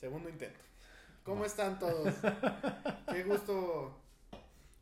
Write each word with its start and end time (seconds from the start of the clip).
Segundo 0.00 0.30
intento. 0.30 0.58
¿Cómo 1.24 1.44
están 1.44 1.78
todos? 1.78 2.14
Qué 3.12 3.22
gusto 3.24 3.94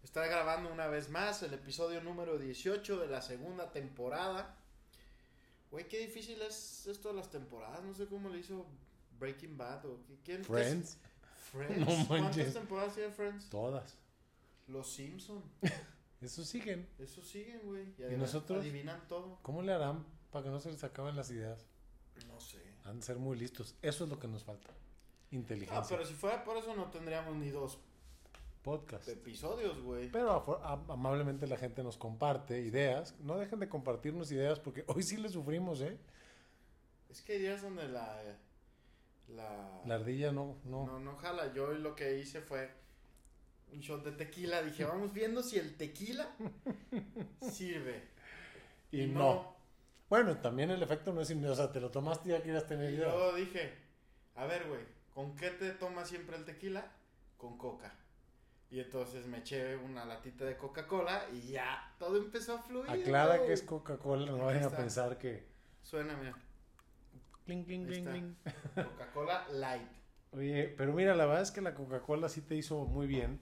estar 0.04 0.28
grabando 0.28 0.72
una 0.72 0.86
vez 0.86 1.10
más 1.10 1.42
el 1.42 1.52
episodio 1.54 2.00
número 2.00 2.38
18 2.38 3.00
de 3.00 3.08
la 3.08 3.20
segunda 3.20 3.72
temporada. 3.72 4.54
Güey, 5.70 5.86
qué 5.86 5.98
difícil 5.98 6.40
es 6.40 6.86
esto 6.86 7.08
de 7.08 7.16
las 7.16 7.30
temporadas. 7.30 7.82
No 7.82 7.92
sé 7.94 8.06
cómo 8.06 8.30
le 8.30 8.38
hizo 8.38 8.64
Breaking 9.18 9.58
Bad 9.58 9.84
o 9.86 9.98
quién. 10.24 10.44
Friends. 10.44 10.98
Friends. 11.52 11.78
No 11.86 12.06
¿Cuántas 12.06 12.54
temporadas 12.54 12.94
tiene 12.94 13.10
Friends? 13.10 13.50
Todas. 13.50 13.96
Los 14.68 14.90
Simpson. 14.90 15.42
Eso 16.22 16.44
siguen. 16.44 16.88
Eso 16.98 17.22
siguen, 17.22 17.60
güey. 17.64 17.94
Y, 17.98 18.14
¿Y 18.14 18.16
nosotros? 18.16 18.60
adivinan 18.60 19.06
todo. 19.08 19.38
¿Cómo 19.42 19.62
le 19.62 19.72
harán 19.72 20.06
para 20.30 20.44
que 20.44 20.50
no 20.50 20.60
se 20.60 20.70
les 20.70 20.82
acaben 20.84 21.16
las 21.16 21.30
ideas? 21.30 21.66
No 22.28 22.40
sé. 22.40 22.62
Han 22.84 23.00
de 23.00 23.06
ser 23.06 23.18
muy 23.18 23.36
listos. 23.36 23.74
Eso 23.82 24.04
es 24.04 24.10
lo 24.10 24.18
que 24.18 24.28
nos 24.28 24.44
falta. 24.44 24.70
Inteligencia. 25.30 25.78
Ah, 25.82 25.86
pero 25.88 26.04
si 26.06 26.14
fuera 26.14 26.42
por 26.44 26.56
eso 26.56 26.74
no 26.74 26.90
tendríamos 26.90 27.36
ni 27.36 27.50
dos 27.50 27.78
Podcast. 28.62 29.08
episodios, 29.08 29.80
güey. 29.80 30.10
Pero 30.10 30.60
amablemente 30.88 31.46
la 31.46 31.56
gente 31.56 31.82
nos 31.82 31.96
comparte 31.96 32.60
ideas. 32.60 33.14
No 33.20 33.36
dejen 33.38 33.60
de 33.60 33.68
compartirnos 33.68 34.30
ideas 34.32 34.58
porque 34.58 34.84
hoy 34.88 35.02
sí 35.02 35.16
le 35.16 35.28
sufrimos, 35.28 35.80
¿eh? 35.80 35.96
Es 37.08 37.22
que 37.22 37.34
hay 37.34 37.38
días 37.40 37.62
donde 37.62 37.88
la. 37.88 38.20
La. 39.28 39.80
La 39.86 39.94
ardilla 39.94 40.32
no, 40.32 40.56
no. 40.64 40.86
No, 40.86 40.98
no 40.98 41.16
jala. 41.16 41.52
Yo 41.54 41.72
lo 41.72 41.94
que 41.94 42.18
hice 42.18 42.40
fue 42.40 42.70
un 43.72 43.80
shot 43.80 44.04
de 44.04 44.12
tequila. 44.12 44.62
Dije, 44.62 44.84
vamos 44.84 45.12
viendo 45.12 45.42
si 45.42 45.58
el 45.58 45.76
tequila 45.76 46.28
sirve. 47.50 48.02
y 48.90 49.06
no. 49.06 49.56
Bueno, 50.10 50.38
también 50.38 50.70
el 50.70 50.82
efecto 50.82 51.12
no 51.12 51.20
es 51.20 51.30
inmediato. 51.30 51.52
O 51.52 51.56
sea, 51.56 51.72
te 51.72 51.80
lo 51.80 51.90
tomaste 51.90 52.28
y 52.28 52.32
ya 52.32 52.42
quieras 52.42 52.66
tener 52.66 52.90
Y 52.90 52.96
idea. 52.96 53.08
yo 53.10 53.34
dije, 53.34 53.72
a 54.34 54.46
ver, 54.46 54.66
güey, 54.68 54.80
¿con 55.18 55.34
qué 55.34 55.50
te 55.50 55.72
tomas 55.72 56.08
siempre 56.08 56.36
el 56.36 56.44
tequila? 56.44 56.92
Con 57.36 57.58
coca. 57.58 57.92
Y 58.70 58.78
entonces 58.78 59.26
me 59.26 59.38
eché 59.38 59.74
una 59.74 60.04
latita 60.04 60.44
de 60.44 60.56
Coca-Cola 60.56 61.24
y 61.32 61.40
ya 61.40 61.92
todo 61.98 62.18
empezó 62.18 62.54
a 62.54 62.62
fluir. 62.62 62.88
Aclara 62.88 63.44
que 63.44 63.52
es 63.52 63.62
Coca-Cola, 63.62 64.26
no 64.26 64.44
vayan 64.44 64.62
a 64.62 64.70
pensar 64.70 65.18
que. 65.18 65.44
Suena, 65.82 66.16
mira. 66.16 66.36
Cling, 67.46 67.64
cling, 67.64 67.86
cling, 67.86 68.04
cling. 68.04 68.36
Coca-Cola 68.76 69.48
Light. 69.54 69.90
Oye, 70.30 70.72
pero 70.78 70.92
mira, 70.92 71.16
la 71.16 71.26
verdad 71.26 71.42
es 71.42 71.50
que 71.50 71.62
la 71.62 71.74
Coca-Cola 71.74 72.28
sí 72.28 72.40
te 72.40 72.54
hizo 72.54 72.84
muy 72.84 73.08
bien. 73.08 73.40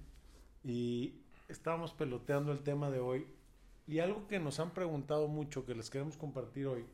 Y 0.65 1.27
estábamos 1.49 1.93
peloteando 1.93 2.53
el 2.53 2.61
tema 2.61 2.91
de 2.91 3.01
hoy. 3.01 3.27
Y 3.87 3.99
algo 3.99 4.27
que 4.29 4.39
nos 4.39 4.61
han 4.61 4.71
preguntado 4.71 5.29
mucho, 5.29 5.67
que 5.67 5.75
les 5.75 5.91
queremos 5.91 6.17
compartir 6.17 6.69
hoy. 6.69 6.87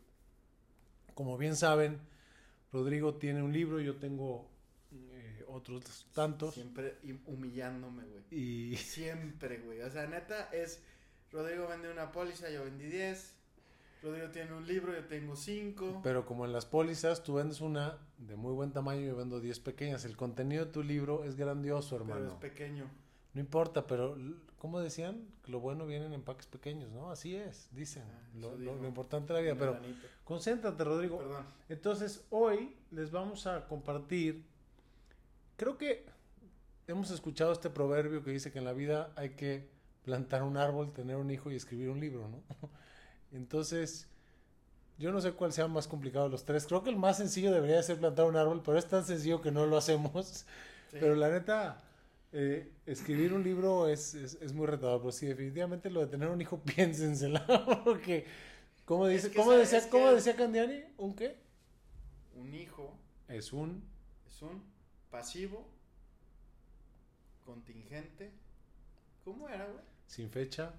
Como 1.14 1.38
bien 1.38 1.54
saben, 1.54 2.00
Rodrigo 2.72 3.14
tiene 3.14 3.44
un 3.44 3.52
libro, 3.52 3.78
yo 3.78 3.94
tengo 4.00 4.51
otros 5.52 6.06
tantos. 6.14 6.54
Siempre 6.54 6.98
hum- 7.04 7.20
humillándome, 7.26 8.04
güey. 8.04 8.22
Y 8.30 8.76
Siempre, 8.76 9.58
güey. 9.58 9.80
O 9.82 9.90
sea, 9.90 10.06
neta, 10.06 10.48
es. 10.52 10.82
Rodrigo 11.30 11.66
vende 11.68 11.90
una 11.90 12.12
póliza, 12.12 12.50
yo 12.50 12.64
vendí 12.64 12.86
10. 12.86 13.36
Rodrigo 14.02 14.28
tiene 14.30 14.52
un 14.52 14.66
libro, 14.66 14.92
yo 14.92 15.04
tengo 15.06 15.36
5. 15.36 16.00
Pero 16.02 16.26
como 16.26 16.44
en 16.44 16.52
las 16.52 16.66
pólizas, 16.66 17.22
tú 17.22 17.34
vendes 17.34 17.60
una 17.60 17.98
de 18.18 18.34
muy 18.36 18.52
buen 18.52 18.72
tamaño 18.72 19.00
y 19.00 19.06
yo 19.06 19.16
vendo 19.16 19.40
10 19.40 19.60
pequeñas. 19.60 20.04
El 20.04 20.16
contenido 20.16 20.64
de 20.66 20.72
tu 20.72 20.82
libro 20.82 21.24
es 21.24 21.36
grandioso, 21.36 21.94
hermano. 21.96 22.20
Pero 22.20 22.32
es 22.34 22.40
pequeño. 22.52 22.90
No 23.34 23.40
importa, 23.40 23.86
pero 23.86 24.18
¿cómo 24.58 24.80
decían? 24.80 25.26
Lo 25.46 25.60
bueno 25.60 25.86
viene 25.86 26.04
en 26.04 26.12
empaques 26.12 26.46
pequeños, 26.46 26.90
¿no? 26.90 27.10
Así 27.10 27.34
es, 27.34 27.68
dicen. 27.72 28.02
Ah, 28.06 28.20
lo, 28.34 28.58
lo- 28.58 28.86
importante 28.86 29.32
de 29.32 29.38
la 29.38 29.42
vida. 29.42 29.54
Pero 29.58 29.78
concéntrate, 30.24 30.84
Rodrigo. 30.84 31.16
Perdón. 31.18 31.46
Entonces, 31.70 32.26
hoy 32.30 32.76
les 32.90 33.10
vamos 33.10 33.46
a 33.46 33.66
compartir. 33.68 34.44
Creo 35.56 35.78
que 35.78 36.06
hemos 36.86 37.10
escuchado 37.10 37.52
este 37.52 37.70
proverbio 37.70 38.22
que 38.22 38.30
dice 38.30 38.52
que 38.52 38.58
en 38.58 38.64
la 38.64 38.72
vida 38.72 39.12
hay 39.16 39.30
que 39.30 39.68
plantar 40.04 40.42
un 40.42 40.56
árbol, 40.56 40.92
tener 40.92 41.16
un 41.16 41.30
hijo 41.30 41.50
y 41.50 41.56
escribir 41.56 41.88
un 41.90 42.00
libro, 42.00 42.28
¿no? 42.28 42.42
Entonces, 43.32 44.08
yo 44.98 45.12
no 45.12 45.20
sé 45.20 45.32
cuál 45.32 45.52
sea 45.52 45.68
más 45.68 45.88
complicado 45.88 46.26
de 46.26 46.30
los 46.30 46.44
tres. 46.44 46.66
Creo 46.66 46.82
que 46.82 46.90
el 46.90 46.96
más 46.96 47.16
sencillo 47.16 47.52
debería 47.52 47.82
ser 47.82 47.98
plantar 47.98 48.26
un 48.26 48.36
árbol, 48.36 48.62
pero 48.64 48.78
es 48.78 48.86
tan 48.86 49.04
sencillo 49.04 49.40
que 49.40 49.50
no 49.50 49.66
lo 49.66 49.76
hacemos. 49.76 50.46
Sí. 50.92 50.98
Pero 51.00 51.16
la 51.16 51.30
neta, 51.30 51.82
eh, 52.32 52.70
escribir 52.84 53.32
un 53.32 53.42
libro 53.42 53.88
es, 53.88 54.12
es, 54.12 54.36
es 54.42 54.52
muy 54.52 54.66
retador. 54.66 55.00
Pero 55.00 55.10
sí, 55.10 55.24
definitivamente 55.24 55.88
lo 55.88 56.00
de 56.00 56.06
tener 56.06 56.28
un 56.28 56.38
hijo, 56.38 56.60
piénsensela. 56.76 57.46
Porque, 57.82 58.26
¿cómo, 58.84 59.06
dice, 59.06 59.30
que 59.30 59.38
¿cómo, 59.38 59.52
decía, 59.52 59.88
¿cómo 59.88 60.12
decía 60.12 60.36
Candiani? 60.36 60.84
¿Un 60.98 61.14
qué? 61.14 61.38
Un 62.34 62.52
hijo 62.52 62.94
Es 63.26 63.54
un 63.54 63.82
es 64.26 64.42
un 64.42 64.62
pasivo 65.12 65.68
contingente. 67.44 68.32
¿Cómo 69.24 69.48
era, 69.48 69.66
güey? 69.66 69.92
sin 70.06 70.28
fecha 70.30 70.74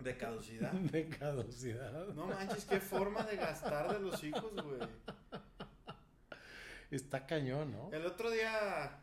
De 0.00 0.16
caducidad. 0.16 0.72
de 0.94 1.08
caducidad. 1.08 2.08
No 2.08 2.26
manches, 2.26 2.64
qué 2.64 2.80
forma 2.80 3.22
de 3.22 3.36
gastar 3.36 3.92
de 3.92 4.00
los 4.00 4.22
hijos, 4.24 4.52
güey. 4.52 4.80
Está 6.90 7.26
cañón, 7.26 7.72
¿no? 7.72 7.90
El 7.92 8.04
otro 8.04 8.30
día, 8.30 8.98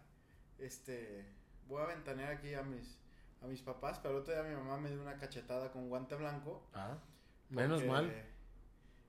este, 0.60 1.26
voy 1.68 1.82
a 1.82 1.88
ventanear 1.88 2.34
aquí 2.34 2.54
a 2.54 2.64
mis, 2.64 3.00
a 3.42 3.48
mis 3.48 3.62
papás, 3.62 4.00
pero 4.00 4.16
el 4.16 4.22
otro 4.22 4.34
día 4.34 4.44
mi 4.44 4.56
mamá 4.56 4.78
me 4.78 4.90
dio 4.90 5.02
una 5.02 5.18
cachetada 5.18 5.72
con 5.72 5.90
guante 5.90 6.16
blanco. 6.16 6.68
Ah, 6.74 6.98
menos 7.50 7.84
mal. 7.86 8.14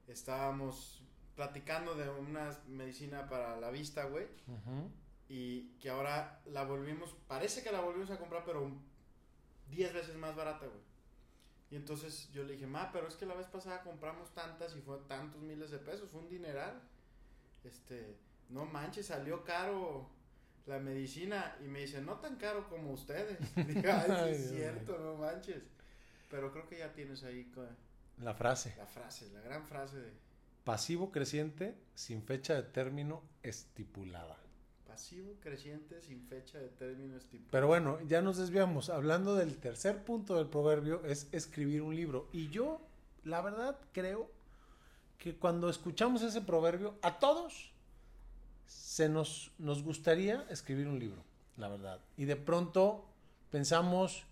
Estábamos 0.09 1.03
platicando 1.35 1.95
de 1.95 2.09
una 2.09 2.51
medicina 2.67 3.29
para 3.29 3.59
la 3.59 3.71
vista, 3.71 4.05
güey. 4.05 4.25
Ujú. 4.47 4.91
Y 5.29 5.71
que 5.79 5.91
ahora 5.91 6.41
la 6.47 6.65
volvimos, 6.65 7.15
parece 7.27 7.63
que 7.63 7.73
la 7.73 7.81
volvimos 7.81 8.11
a 8.11 8.19
comprar, 8.19 8.45
pero 8.45 8.71
10 9.71 9.95
veces 9.95 10.17
más 10.17 10.37
barata, 10.37 10.67
güey. 10.67 10.81
Y 11.71 11.77
entonces 11.77 12.31
yo 12.33 12.45
le 12.45 12.53
dije, 12.53 12.67
ma, 12.67 12.93
pero 12.93 13.09
es 13.09 13.15
que 13.15 13.25
la 13.25 13.35
vez 13.35 13.47
pasada 13.47 13.81
compramos 13.83 14.35
tantas 14.35 14.77
y 14.77 14.81
fue 14.83 14.99
tantos 15.09 15.41
miles 15.41 15.71
de 15.71 15.79
pesos, 15.79 16.11
fue 16.11 16.21
un 16.21 16.29
dineral. 16.29 16.83
Este, 17.65 18.19
no 18.51 18.67
manches, 18.67 19.07
salió 19.07 19.43
caro 19.43 20.11
la 20.67 20.79
medicina. 20.79 21.57
Y 21.65 21.69
me 21.69 21.81
dice, 21.81 22.03
no 22.03 22.17
tan 22.17 22.37
caro 22.37 22.69
como 22.69 22.93
ustedes. 22.93 23.39
Dije, 23.67 23.91
ay, 23.91 24.33
es 24.33 24.51
cierto, 24.51 24.99
no 24.99 25.15
manches. 25.15 25.63
Pero 26.31 26.53
creo 26.53 26.69
que 26.69 26.79
ya 26.79 26.93
tienes 26.93 27.25
ahí 27.25 27.51
La 28.19 28.35
frase. 28.35 28.75
la 28.77 28.87
frase, 28.87 29.31
la 29.33 29.41
gran 29.41 29.67
frase 29.67 29.97
de 29.99 30.13
Pasivo 30.65 31.11
creciente 31.11 31.75
sin 31.95 32.23
fecha 32.23 32.55
de 32.55 32.63
término 32.63 33.23
estipulada. 33.43 34.39
Pero 37.51 37.67
bueno, 37.67 37.99
ya 38.07 38.23
nos 38.23 38.37
desviamos. 38.37 38.91
Hablando 38.91 39.35
del 39.35 39.57
tercer 39.57 40.05
punto 40.05 40.37
del 40.37 40.47
proverbio 40.47 41.05
es 41.05 41.29
escribir 41.33 41.83
un 41.83 41.95
libro. 41.95 42.29
Y 42.33 42.49
yo, 42.49 42.81
la 43.25 43.41
verdad, 43.41 43.79
creo 43.93 44.31
que 45.19 45.37
cuando 45.37 45.69
escuchamos 45.69 46.23
ese 46.23 46.41
proverbio, 46.41 46.95
a 47.03 47.19
todos 47.19 47.73
se 48.67 49.09
nos, 49.09 49.51
nos 49.59 49.83
gustaría 49.83 50.45
escribir 50.51 50.89
un 50.89 50.99
libro, 50.99 51.23
la 51.57 51.69
verdad. 51.69 52.01
Y 52.17 52.25
de 52.25 52.37
pronto 52.37 53.05
pensamos 53.51 54.25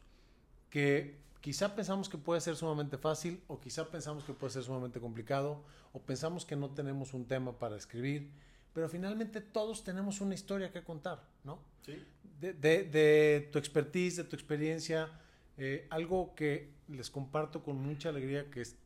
que 0.70 1.16
quizá 1.40 1.74
pensamos 1.74 2.08
que 2.08 2.18
puede 2.18 2.40
ser 2.40 2.56
sumamente 2.56 2.98
fácil 2.98 3.42
o 3.48 3.60
quizá 3.60 3.88
pensamos 3.90 4.24
que 4.24 4.32
puede 4.32 4.52
ser 4.52 4.62
sumamente 4.62 5.00
complicado 5.00 5.62
o 5.92 6.00
pensamos 6.00 6.44
que 6.44 6.56
no 6.56 6.70
tenemos 6.70 7.14
un 7.14 7.26
tema 7.26 7.52
para 7.52 7.76
escribir, 7.76 8.30
pero 8.74 8.88
finalmente 8.88 9.40
todos 9.40 9.82
tenemos 9.84 10.20
una 10.20 10.34
historia 10.34 10.72
que 10.72 10.82
contar, 10.84 11.22
¿no? 11.44 11.58
¿Sí? 11.84 12.02
de, 12.40 12.54
de- 12.54 12.84
de 12.84 13.48
tu 13.52 13.58
expertise, 13.58 14.16
de 14.16 14.24
tu 14.24 14.34
experiencia, 14.34 15.10
eh, 15.58 15.86
algo 15.90 16.34
que 16.34 16.70
les 16.88 17.10
comparto 17.10 17.62
con 17.62 17.76
mucha 17.76 18.08
alegría 18.08 18.50
que 18.50 18.62
es- 18.62 18.76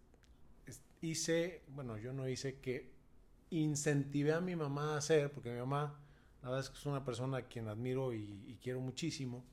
es- 0.66 0.80
hice, 1.00 1.62
bueno, 1.68 1.96
yo 1.98 2.12
no 2.12 2.28
hice, 2.28 2.58
que 2.60 2.90
incentivé 3.50 4.32
a 4.32 4.40
mi 4.40 4.56
mamá 4.56 4.94
a 4.94 4.96
hacer, 4.98 5.31
porque 5.32 5.50
mi 5.52 5.58
mamá, 5.60 6.00
la 6.42 6.48
verdad 6.48 6.64
es 6.64 6.70
que 6.70 6.78
es 6.78 6.87
una 6.87 7.04
persona 7.04 7.38
a 7.38 7.42
quien 7.42 7.69
admiro 7.69 8.12
y, 8.12 8.42
y 8.48 8.58
quiero 8.60 8.80
muchísimo, 8.80 9.44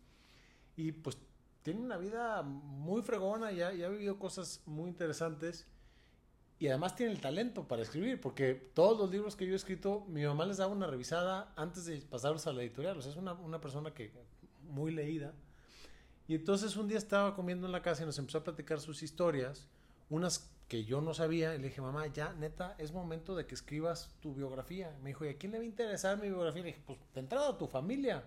y 0.75 0.92
pues 0.94 1.18
tiene 1.62 1.81
una 1.81 1.98
vida 1.98 2.42
muy 2.42 3.04
fregona, 3.04 3.51
ya 3.51 3.68
ha 3.68 3.89
vivido 3.89 4.18
cosas 4.18 4.62
muy 4.66 4.89
interesantes. 4.89 5.68
Y 6.62 6.68
además 6.68 6.96
tiene 6.96 7.12
el 7.12 7.19
talento 7.19 7.68
para 7.68 7.81
escribir, 7.81 8.22
porque 8.22 8.54
todos 8.54 8.96
los 8.96 9.10
libros 9.10 9.36
que 9.36 9.48
yo 9.48 9.54
he 9.54 9.56
escrito, 9.56 10.06
mi 10.08 10.24
mamá 10.24 10.46
les 10.46 10.58
daba 10.58 10.72
una 10.72 10.86
revisada 10.86 11.52
antes 11.56 11.86
de 11.86 11.98
pasarlos 12.02 12.46
a 12.46 12.54
la 12.54 12.62
editorial. 12.62 12.96
O 13.00 13.02
sea, 13.02 13.12
es 13.12 13.18
una, 13.18 13.34
una 13.34 13.60
persona 13.60 13.96
que 13.96 14.12
muy 14.69 14.92
leída. 14.92 15.34
Y 16.28 16.36
entonces 16.36 16.75
un 16.75 16.88
día 16.88 17.00
estaba 17.00 17.34
comiendo 17.34 17.66
en 17.66 17.72
la 17.72 17.81
casa 17.81 18.04
y 18.04 18.06
nos 18.06 18.19
empezó 18.19 18.38
a 18.38 18.44
platicar 18.44 18.80
sus 18.80 19.02
historias, 19.02 19.66
unas 20.12 20.52
que 20.68 20.86
yo 20.86 21.02
no 21.02 21.16
sabía. 21.16 21.56
Y 21.56 21.58
le 21.58 21.69
dije, 21.69 21.81
mamá, 21.81 22.06
ya, 22.06 22.34
neta, 22.34 22.75
es 22.78 22.92
momento 22.92 23.36
de 23.36 23.48
que 23.48 23.56
escribas 23.56 24.13
tu 24.22 24.36
biografía. 24.36 24.96
Me 25.02 25.10
dijo, 25.10 25.25
¿y 25.25 25.30
a 25.30 25.38
quién 25.40 25.54
le 25.54 25.58
va 25.58 25.63
a 25.63 25.68
interesar 25.68 26.19
mi 26.19 26.28
biografía? 26.28 26.62
Le 26.62 26.68
dije, 26.68 26.84
pues 26.86 27.00
de 27.16 27.22
entrada 27.22 27.50
a 27.50 27.58
tu 27.58 27.66
familia. 27.66 28.24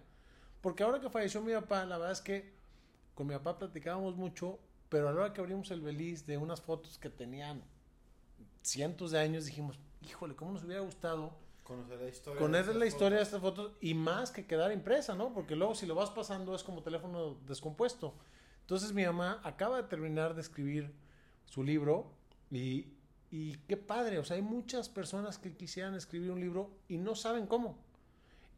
Porque 0.61 0.83
ahora 0.83 0.99
que 0.99 1.09
falleció 1.09 1.41
mi 1.41 1.53
papá, 1.53 1.85
la 1.85 1.99
verdad 1.99 2.11
es 2.11 2.21
que 2.21 2.53
con 3.15 3.29
mi 3.29 3.35
papá 3.35 3.59
platicábamos 3.59 4.17
mucho, 4.17 4.59
pero 4.89 5.09
a 5.09 5.13
la 5.13 5.21
hora 5.21 5.33
que 5.33 5.41
abrimos 5.41 5.71
el 5.71 5.83
beliz 5.83 6.27
de 6.27 6.37
unas 6.37 6.61
fotos 6.61 6.99
que 6.99 7.11
tenían 7.11 7.63
cientos 8.65 9.13
de 9.13 9.21
años, 9.21 9.45
dijimos, 9.45 9.79
híjole, 10.03 10.35
¿cómo 10.35 10.53
nos 10.53 10.65
hubiera 10.65 10.81
gustado 10.81 11.33
Conocer 11.65 11.99
la 11.99 12.09
historia. 12.09 12.39
conocer 12.39 12.75
de 12.75 13.17
la 13.17 13.23
estas 13.23 13.41
fotos 13.41 13.73
y 13.81 13.95
más 13.95 14.31
que 14.31 14.47
quedar 14.47 14.71
impresa, 14.71 15.15
¿no? 15.15 15.33
Porque 15.33 15.57
luego 15.57 15.75
si 15.75 15.87
lo 15.87 15.95
vas 15.95 16.11
pasando 16.11 16.55
es 16.55 16.63
como 16.63 16.83
teléfono 16.83 17.39
descompuesto. 17.47 18.15
Entonces 18.61 18.93
mi 18.93 19.05
mamá 19.05 19.41
acaba 19.45 19.79
de 19.79 19.85
terminar 19.85 20.35
de 20.35 20.43
escribir 20.43 20.93
su 21.47 21.63
libro 21.63 22.13
y, 22.51 22.89
y 23.31 23.57
qué 23.67 23.79
padre, 23.79 24.19
o 24.19 24.25
sea, 24.25 24.37
hay 24.37 24.43
muchas 24.43 24.91
personas 24.91 25.39
que 25.39 25.57
quisieran 25.57 25.95
escribir 25.95 26.33
un 26.33 26.41
libro 26.41 26.71
y 26.87 26.99
no 26.99 27.15
saben 27.15 27.47
cómo. 27.47 27.79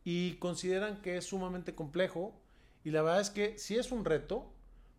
Y 0.04 0.34
consideran 0.34 1.00
que 1.00 1.16
es 1.16 1.26
sumamente 1.26 1.76
complejo 1.76 2.34
y 2.82 2.90
la 2.90 3.02
verdad 3.02 3.20
es 3.20 3.30
que 3.30 3.56
sí 3.56 3.76
es 3.76 3.92
un 3.92 4.04
reto, 4.04 4.50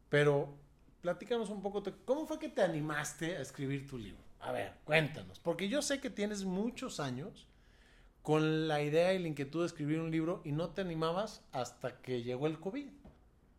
pero 0.07 0.55
platícanos 1.01 1.49
un 1.49 1.61
poco, 1.61 1.83
¿cómo 2.05 2.25
fue 2.25 2.39
que 2.39 2.47
te 2.47 2.61
animaste 2.61 3.35
a 3.35 3.41
escribir 3.41 3.85
tu 3.85 3.97
libro? 3.97 4.26
A 4.47 4.53
ver, 4.53 4.71
cuéntanos, 4.85 5.39
porque 5.39 5.67
yo 5.67 5.81
sé 5.81 5.99
que 5.99 6.09
tienes 6.09 6.45
muchos 6.45 7.01
años 7.01 7.49
con 8.21 8.69
la 8.69 8.81
idea 8.81 9.13
y 9.13 9.19
la 9.19 9.27
inquietud 9.27 9.59
de 9.59 9.65
escribir 9.65 9.99
un 9.99 10.09
libro 10.09 10.41
y 10.45 10.53
no 10.53 10.69
te 10.69 10.79
animabas 10.79 11.43
hasta 11.51 12.01
que 12.01 12.23
llegó 12.23 12.47
el 12.47 12.57
COVID. 12.57 12.87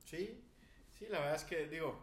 Sí, 0.06 0.40
sí, 0.98 1.06
la 1.10 1.18
verdad 1.18 1.34
es 1.36 1.44
que, 1.44 1.68
digo, 1.68 2.02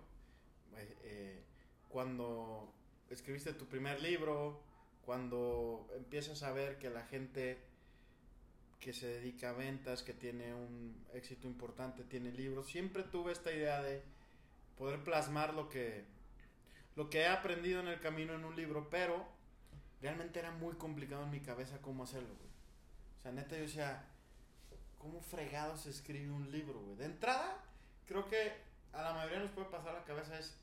eh, 0.77 0.97
eh, 1.03 1.43
cuando 1.89 2.71
escribiste 3.09 3.53
tu 3.53 3.65
primer 3.65 4.03
libro, 4.03 4.61
cuando 5.03 5.87
empiezas 5.97 6.43
a 6.43 6.51
ver 6.51 6.77
que 6.77 6.91
la 6.91 7.01
gente 7.07 7.57
que 8.79 8.93
se 8.93 9.07
dedica 9.07 9.49
a 9.49 9.53
ventas, 9.53 10.03
que 10.03 10.13
tiene 10.13 10.53
un 10.53 10.95
éxito 11.15 11.47
importante, 11.47 12.03
tiene 12.03 12.31
libros, 12.31 12.67
siempre 12.67 13.01
tuve 13.01 13.31
esta 13.31 13.51
idea 13.51 13.81
de 13.81 14.03
poder 14.77 15.03
plasmar 15.03 15.55
lo 15.55 15.69
que, 15.69 16.05
lo 16.95 17.09
que 17.09 17.21
he 17.21 17.27
aprendido 17.27 17.79
en 17.79 17.87
el 17.87 17.99
camino 17.99 18.33
en 18.33 18.45
un 18.45 18.55
libro, 18.55 18.89
pero 18.89 19.25
realmente 20.01 20.39
era 20.39 20.51
muy 20.51 20.75
complicado 20.75 21.23
en 21.23 21.31
mi 21.31 21.41
cabeza 21.41 21.81
cómo 21.81 22.03
hacerlo, 22.03 22.33
güey. 22.35 22.49
O 23.19 23.21
sea, 23.21 23.31
neta 23.31 23.55
yo 23.55 23.63
decía, 23.63 24.05
¿cómo 24.97 25.21
fregado 25.21 25.77
se 25.77 25.89
escribe 25.89 26.31
un 26.31 26.51
libro, 26.51 26.79
güey? 26.79 26.97
De 26.97 27.05
entrada, 27.05 27.57
creo 28.07 28.27
que 28.27 28.53
a 28.93 29.01
la 29.01 29.13
mayoría 29.13 29.39
nos 29.39 29.51
puede 29.51 29.67
pasar 29.67 29.93
la 29.93 30.03
cabeza 30.03 30.37
es, 30.39 30.57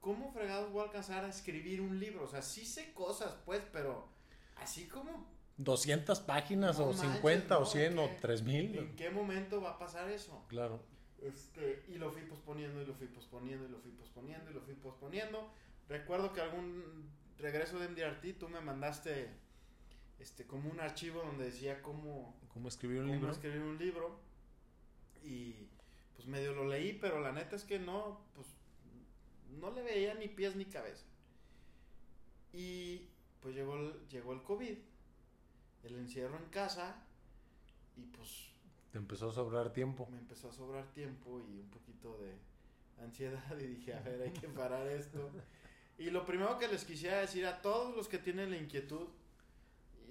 ¿cómo 0.00 0.30
fregados 0.32 0.70
voy 0.72 0.82
a 0.82 0.84
alcanzar 0.84 1.24
a 1.24 1.28
escribir 1.28 1.80
un 1.80 1.98
libro? 1.98 2.24
O 2.24 2.28
sea, 2.28 2.42
sí 2.42 2.64
sé 2.66 2.92
cosas, 2.92 3.34
pues, 3.44 3.62
pero 3.72 4.08
así 4.56 4.86
como 4.86 5.26
200 5.58 6.20
páginas 6.20 6.78
No 6.78 6.84
o 6.84 6.92
manches, 6.92 7.12
50 7.12 7.56
o 7.56 7.60
no, 7.60 7.66
100 7.66 7.98
o 7.98 8.08
¿qué? 8.08 8.16
3000. 8.20 8.78
¿En 8.78 8.96
qué 8.96 9.10
momento 9.10 9.60
va 9.60 9.70
a 9.70 9.78
pasar 9.78 10.10
eso? 10.10 10.44
Claro. 10.48 10.82
Este, 11.22 11.84
y 11.88 11.94
lo 11.94 12.10
fui 12.12 12.22
posponiendo, 12.22 12.82
y 12.82 12.86
lo 12.86 12.94
fui 12.94 13.06
posponiendo, 13.08 13.66
y 13.66 13.70
lo 13.70 13.78
fui 13.80 13.90
posponiendo, 13.92 14.50
y 14.50 14.54
lo 14.54 14.60
fui 14.60 14.74
posponiendo. 14.74 15.50
Recuerdo 15.88 16.32
que 16.32 16.40
algún 16.40 17.10
regreso 17.38 17.78
de 17.78 17.88
MDRT 17.88 18.38
tú 18.38 18.48
me 18.48 18.60
mandaste 18.60 19.30
este, 20.18 20.46
como 20.46 20.70
un 20.70 20.80
archivo 20.80 21.22
donde 21.22 21.44
decía 21.44 21.82
cómo, 21.82 22.38
¿Cómo 22.52 22.68
escribir 22.68 22.98
un 23.00 23.06
cómo 23.06 23.14
libro? 23.14 23.32
escribir 23.32 23.62
un 23.62 23.78
libro. 23.78 24.20
Y 25.22 25.68
pues 26.14 26.26
medio 26.26 26.54
lo 26.54 26.66
leí, 26.66 26.92
pero 26.94 27.20
la 27.20 27.32
neta 27.32 27.56
es 27.56 27.64
que 27.64 27.78
no, 27.78 28.24
pues 28.34 28.46
no 29.58 29.70
le 29.70 29.82
veía 29.82 30.14
ni 30.14 30.28
pies 30.28 30.56
ni 30.56 30.64
cabeza. 30.66 31.04
Y 32.52 33.08
pues 33.40 33.54
llegó 33.54 33.76
el, 33.76 34.08
llegó 34.08 34.32
el 34.32 34.42
COVID, 34.42 34.78
el 35.84 35.94
encierro 35.96 36.38
en 36.38 36.46
casa, 36.46 37.04
y 37.96 38.04
pues 38.06 38.50
Te 38.96 39.00
empezó 39.00 39.28
a 39.28 39.32
sobrar 39.34 39.74
tiempo. 39.74 40.08
me 40.10 40.16
empezó 40.16 40.48
a 40.48 40.52
sobrar 40.54 40.86
tiempo 40.94 41.38
y 41.38 41.58
un 41.58 41.68
poquito 41.68 42.16
de 42.16 42.32
ansiedad 43.04 43.44
y 43.60 43.66
dije, 43.66 43.92
a 43.92 44.00
ver, 44.00 44.22
hay 44.22 44.30
que 44.30 44.48
parar 44.48 44.86
esto. 44.86 45.30
Y 45.98 46.08
lo 46.08 46.24
primero 46.24 46.58
que 46.58 46.66
les 46.66 46.82
quisiera 46.86 47.18
decir 47.20 47.44
a 47.44 47.60
todos 47.60 47.94
los 47.94 48.08
que 48.08 48.16
tienen 48.16 48.50
la 48.50 48.56
inquietud, 48.56 49.06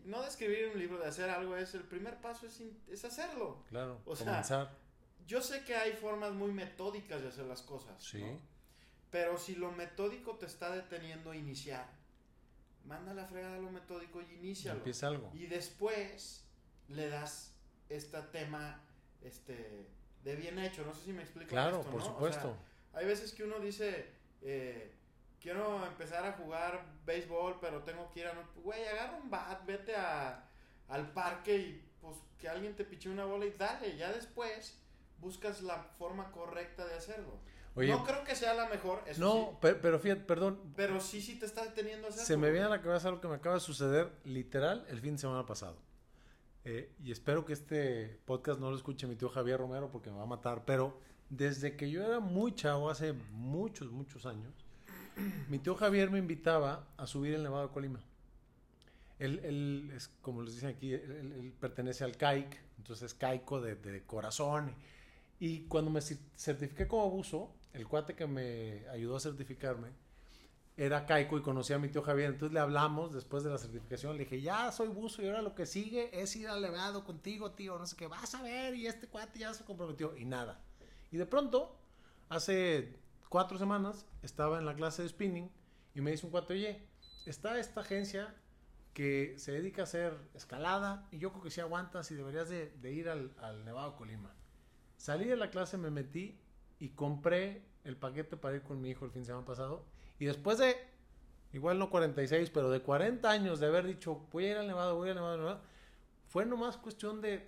no 0.04 0.22
de 0.22 0.28
escribir 0.28 0.70
un 0.72 0.78
libro, 0.78 1.00
de 1.00 1.08
hacer 1.08 1.32
algo, 1.32 1.58
es 1.58 1.74
el 1.74 1.82
primer 1.82 2.22
paso 2.22 2.46
es, 2.46 2.62
es 2.88 3.04
hacerlo. 3.06 3.64
Claro. 3.70 4.02
O 4.06 4.16
sea, 4.16 4.28
comenzar. 4.28 4.78
Yo 5.26 5.42
sé 5.42 5.64
que 5.64 5.76
hay 5.76 5.94
formas 5.94 6.34
muy 6.34 6.52
metódicas 6.52 7.24
de 7.24 7.30
hacer 7.30 7.46
las 7.46 7.64
cosas, 7.64 8.04
Sí. 8.04 8.22
¿no? 8.22 8.40
pero 9.10 9.40
si 9.40 9.56
lo 9.56 9.72
metódico 9.72 10.36
te 10.38 10.46
está 10.46 10.70
deteniendo 10.76 11.32
a 11.32 11.36
iniciar, 11.36 11.88
manda 12.84 13.16
la 13.16 13.26
fregada 13.26 13.56
a 13.56 13.60
lo 13.60 13.72
metódico 13.72 14.22
y 14.22 14.26
inícialo. 14.36 14.78
Empieza 14.78 15.08
algo. 15.08 15.32
Y 15.34 15.48
después 15.48 16.46
le 16.90 17.08
das 17.10 17.55
este 17.90 18.20
tema 18.32 18.82
este, 19.22 19.88
de 20.24 20.36
bien 20.36 20.60
hecho. 20.60 20.84
No 20.86 20.94
sé 20.94 21.06
si 21.06 21.14
me 21.14 21.24
explico. 21.24 21.50
Claro, 21.50 21.80
esto, 21.80 21.92
por 21.92 22.00
¿no? 22.02 22.06
O 22.08 22.10
supuesto. 22.14 22.58
sea, 22.92 23.00
hay 23.00 23.06
veces 23.06 23.32
que 23.34 23.44
uno 23.44 23.60
dice, 23.60 24.10
eh, 24.42 24.94
quiero 25.42 25.86
empezar 25.86 26.26
a 26.26 26.34
jugar 26.34 26.86
béisbol, 27.06 27.60
pero 27.60 27.84
tengo 27.84 28.12
que 28.12 28.22
ir 28.22 28.28
a... 28.28 28.34
Güey, 28.64 28.86
agarra 28.88 29.18
un 29.18 29.30
bat, 29.30 29.66
vete 29.66 29.96
a, 29.96 30.44
al 30.90 31.12
parque 31.12 31.56
y 31.58 31.90
pues 32.02 32.18
que 32.40 32.48
alguien 32.48 32.76
te 32.76 32.86
piche 32.86 33.10
una 33.10 33.26
bola 33.26 33.46
y 33.46 33.52
dale. 33.52 33.98
Ya 33.98 34.12
después 34.12 34.78
buscas 35.20 35.62
la 35.62 35.84
forma 35.98 36.32
correcta 36.32 36.86
de 36.86 36.94
hacerlo. 36.96 37.40
Oye, 37.78 37.90
no 37.92 38.06
creo 38.06 38.24
que 38.24 38.36
sea 38.38 38.54
la 38.54 38.70
mejor, 38.70 39.04
eso 39.06 39.20
no, 39.20 39.50
sí, 39.52 39.58
pe- 39.60 39.76
pero 39.76 40.00
fíjate, 40.00 40.22
perdón. 40.22 40.74
pero 40.78 41.02
sí, 41.02 41.22
sí 41.22 41.38
te 41.38 41.46
está 41.46 41.62
deteniendo 41.66 42.08
a 42.08 42.10
hacerlo. 42.10 42.26
Se 42.26 42.38
me 42.38 42.50
viene 42.50 42.68
a 42.68 42.70
la 42.70 42.82
cabeza 42.82 43.10
algo 43.10 43.20
que 43.20 43.28
me 43.28 43.36
acaba 43.36 43.56
de 43.56 43.60
suceder 43.62 44.14
literal 44.24 44.86
el 44.88 45.02
fin 45.02 45.16
de 45.16 45.18
semana 45.18 45.46
pasado. 45.46 45.76
Eh, 46.66 46.92
y 47.04 47.12
espero 47.12 47.46
que 47.46 47.54
este 47.54 48.20
podcast 48.26 48.60
no 48.60 48.72
lo 48.72 48.76
escuche 48.76 49.06
mi 49.08 49.16
tío 49.16 49.30
Javier 49.30 49.60
Romero 49.60 49.92
porque 49.92 50.10
me 50.10 50.18
va 50.18 50.24
a 50.24 50.28
matar. 50.28 50.66
Pero 50.66 51.00
desde 51.30 51.76
que 51.76 51.90
yo 51.92 52.04
era 52.04 52.20
muy 52.20 52.54
chavo, 52.56 52.90
hace 52.90 53.14
muchos, 53.32 53.92
muchos 53.92 54.26
años, 54.26 54.52
mi 55.50 55.60
tío 55.60 55.76
Javier 55.76 56.10
me 56.10 56.20
invitaba 56.20 56.88
a 56.98 57.06
subir 57.08 57.36
el 57.36 57.44
Nevado 57.44 57.68
de 57.68 57.74
Colima. 57.74 58.00
Él, 59.20 59.40
él 59.44 59.92
es, 59.96 60.10
como 60.22 60.42
les 60.42 60.56
dicen 60.56 60.70
aquí, 60.70 60.92
él, 60.92 61.54
pertenece 61.60 62.04
al 62.04 62.18
CAIC, 62.18 62.58
entonces 62.78 63.12
es 63.12 63.14
caico 63.14 63.62
de, 63.62 63.76
de 63.76 64.04
corazón. 64.04 64.74
Y 65.40 65.62
cuando 65.68 65.90
me 65.92 66.02
cer- 66.02 66.20
certifiqué 66.36 66.88
como 66.88 67.10
buzo, 67.10 67.54
el 67.74 67.88
cuate 67.88 68.16
que 68.16 68.28
me 68.28 68.86
ayudó 68.90 69.16
a 69.16 69.20
certificarme 69.20 69.90
era 70.78 71.06
caico 71.06 71.38
y 71.38 71.42
conocía 71.42 71.78
a 71.78 71.80
mi 71.80 71.90
tío 71.90 72.02
Javier. 72.02 72.32
Entonces 72.32 72.54
le 72.54 72.60
hablamos 72.60 73.14
después 73.14 73.44
de 73.44 73.50
la 73.50 73.58
certificación. 73.58 74.14
Le 74.18 74.26
dije, 74.26 74.42
ya 74.42 74.72
soy 74.72 74.90
buzo 74.90 75.22
y 75.22 75.28
ahora 75.28 75.42
lo 75.42 75.56
que 75.56 75.66
sigue 75.66 76.10
es 76.22 76.36
ir 76.36 76.48
al 76.48 76.62
levado 76.62 77.06
contigo, 77.06 77.52
tío. 77.52 77.78
No 77.78 77.86
sé 77.86 77.96
qué, 77.96 78.08
vas 78.08 78.36
a 78.36 78.42
ver. 78.42 78.76
Y 78.76 78.88
este 78.88 79.08
cuate 79.08 79.40
ya 79.40 79.54
se 79.54 79.64
comprometió. 79.64 80.18
Y 80.18 80.26
nada. 80.26 80.62
Y 81.12 81.18
de 81.18 81.26
pronto, 81.26 81.78
hace 82.30 82.94
cuatro 83.30 83.58
semanas, 83.58 84.06
estaba 84.22 84.60
en 84.60 84.66
la 84.66 84.76
clase 84.76 85.04
de 85.04 85.10
spinning 85.10 85.50
y 85.94 86.02
me 86.02 86.12
dice 86.12 86.26
un 86.26 86.32
cuate, 86.32 86.54
oye, 86.54 86.88
está 87.26 87.58
esta 87.58 87.82
agencia 87.82 88.36
que 88.94 89.36
se 89.38 89.52
dedica 89.52 89.82
a 89.82 89.84
hacer 89.84 90.18
escalada 90.34 91.08
y 91.12 91.20
yo 91.20 91.32
creo 91.32 91.44
que 91.44 91.52
sí 91.52 91.60
aguantas 91.62 92.12
y 92.12 92.16
deberías 92.16 92.50
de, 92.50 92.72
de 92.82 92.94
ir 92.94 93.10
al, 93.10 93.34
al 93.40 93.66
Nevado 93.66 93.96
Colima. 93.96 94.34
Salí 94.98 95.26
de 95.26 95.36
la 95.36 95.50
clase, 95.50 95.78
me 95.78 95.90
metí 95.90 96.40
y 96.80 96.90
compré 96.90 97.66
el 97.84 97.98
paquete 97.98 98.38
para 98.38 98.56
ir 98.56 98.64
con 98.64 98.82
mi 98.82 98.90
hijo 98.90 99.06
el 99.06 99.12
fin 99.12 99.22
de 99.22 99.28
semana 99.28 99.46
pasado. 99.46 99.86
Y 100.20 100.26
después 100.26 100.58
de, 100.58 100.76
igual 101.54 101.78
no 101.80 101.90
46, 101.90 102.50
pero 102.52 102.70
de 102.70 102.82
40 102.82 103.30
años 103.30 103.60
de 103.60 103.68
haber 103.68 103.86
dicho, 103.86 104.22
voy 104.32 104.46
a 104.46 104.52
ir 104.52 104.58
al 104.58 104.68
Nevado, 104.68 104.96
voy 104.96 105.10
a 105.10 105.12
ir 105.12 105.18
al 105.18 105.24
Nevado, 105.24 105.38
Nevado", 105.38 105.62
fue 106.28 106.46
nomás 106.46 106.78
cuestión 106.78 107.22
de 107.22 107.48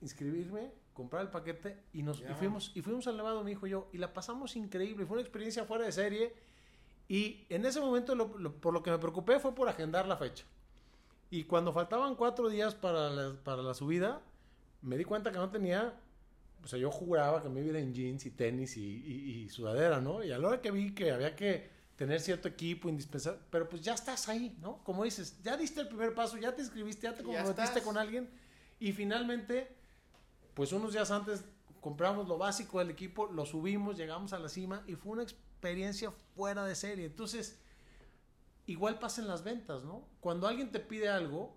inscribirme, 0.00 0.70
comprar 0.94 1.22
el 1.22 1.28
paquete 1.28 1.78
y 1.92 2.02
nos 2.02 2.20
y 2.20 2.24
fuimos 2.34 2.72
y 2.74 2.82
fuimos 2.82 3.06
al 3.06 3.16
Nevado 3.16 3.42
mi 3.44 3.52
hijo 3.52 3.66
y 3.66 3.70
yo 3.70 3.88
y 3.92 3.98
la 3.98 4.12
pasamos 4.12 4.56
increíble, 4.56 5.06
fue 5.06 5.14
una 5.14 5.22
experiencia 5.22 5.64
fuera 5.64 5.84
de 5.84 5.92
serie. 5.92 6.34
Y 7.08 7.44
en 7.48 7.66
ese 7.66 7.80
momento 7.80 8.14
lo- 8.14 8.38
lo- 8.38 8.52
por 8.54 8.72
lo 8.72 8.82
que 8.82 8.90
me 8.90 8.98
preocupé 8.98 9.38
fue 9.38 9.54
por 9.54 9.68
agendar 9.68 10.06
la 10.06 10.16
fecha. 10.16 10.44
Y 11.30 11.44
cuando 11.44 11.72
faltaban 11.72 12.14
cuatro 12.14 12.48
días 12.48 12.74
para 12.74 13.10
la, 13.10 13.34
para 13.42 13.62
la 13.62 13.74
subida, 13.74 14.20
me 14.82 14.96
di 14.96 15.04
cuenta 15.04 15.32
que 15.32 15.38
no 15.38 15.50
tenía, 15.50 15.94
o 16.64 16.68
sea, 16.68 16.78
yo 16.78 16.90
juraba 16.90 17.42
que 17.42 17.48
me 17.48 17.60
iba 17.62 17.78
en 17.78 17.92
jeans 17.92 18.24
y 18.26 18.30
tenis 18.30 18.76
y, 18.76 18.82
y- 18.82 19.42
y 19.44 19.48
sudadera, 19.48 20.00
¿no? 20.00 20.22
Y 20.22 20.30
a 20.32 20.38
la 20.38 20.48
hora 20.48 20.60
que 20.60 20.70
vi 20.70 20.94
que 20.94 21.10
había 21.10 21.34
que 21.34 21.70
tener 21.96 22.20
cierto 22.20 22.48
equipo 22.48 22.88
indispensable, 22.88 23.40
pero 23.50 23.68
pues 23.68 23.82
ya 23.82 23.94
estás 23.94 24.28
ahí, 24.28 24.56
¿no? 24.60 24.82
Como 24.84 25.04
dices, 25.04 25.40
ya 25.42 25.56
diste 25.56 25.80
el 25.80 25.88
primer 25.88 26.14
paso, 26.14 26.36
ya 26.38 26.54
te 26.54 26.62
inscribiste, 26.62 27.02
ya 27.02 27.14
te 27.14 27.22
comprometiste 27.22 27.80
con 27.84 27.96
alguien 27.98 28.30
y 28.80 28.92
finalmente, 28.92 29.68
pues 30.54 30.72
unos 30.72 30.92
días 30.92 31.10
antes 31.10 31.44
compramos 31.80 32.28
lo 32.28 32.38
básico 32.38 32.78
del 32.78 32.90
equipo, 32.90 33.26
lo 33.26 33.44
subimos, 33.44 33.96
llegamos 33.96 34.32
a 34.32 34.38
la 34.38 34.48
cima 34.48 34.82
y 34.86 34.94
fue 34.94 35.12
una 35.12 35.22
experiencia 35.22 36.10
fuera 36.34 36.64
de 36.64 36.74
serie. 36.74 37.06
Entonces, 37.06 37.58
igual 38.66 38.98
pasa 38.98 39.20
en 39.20 39.28
las 39.28 39.42
ventas, 39.44 39.82
¿no? 39.84 40.06
Cuando 40.20 40.46
alguien 40.46 40.70
te 40.70 40.80
pide 40.80 41.08
algo 41.08 41.54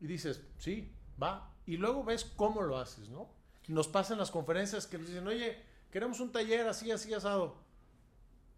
y 0.00 0.06
dices, 0.06 0.42
sí, 0.58 0.92
va, 1.22 1.52
y 1.66 1.76
luego 1.76 2.04
ves 2.04 2.24
cómo 2.24 2.62
lo 2.62 2.78
haces, 2.78 3.08
¿no? 3.08 3.28
Nos 3.68 3.88
pasa 3.88 4.12
en 4.12 4.18
las 4.18 4.30
conferencias 4.30 4.86
que 4.86 4.98
nos 4.98 5.08
dicen, 5.08 5.26
oye, 5.26 5.56
queremos 5.90 6.20
un 6.20 6.30
taller 6.32 6.66
así, 6.68 6.90
así, 6.90 7.12
asado. 7.14 7.56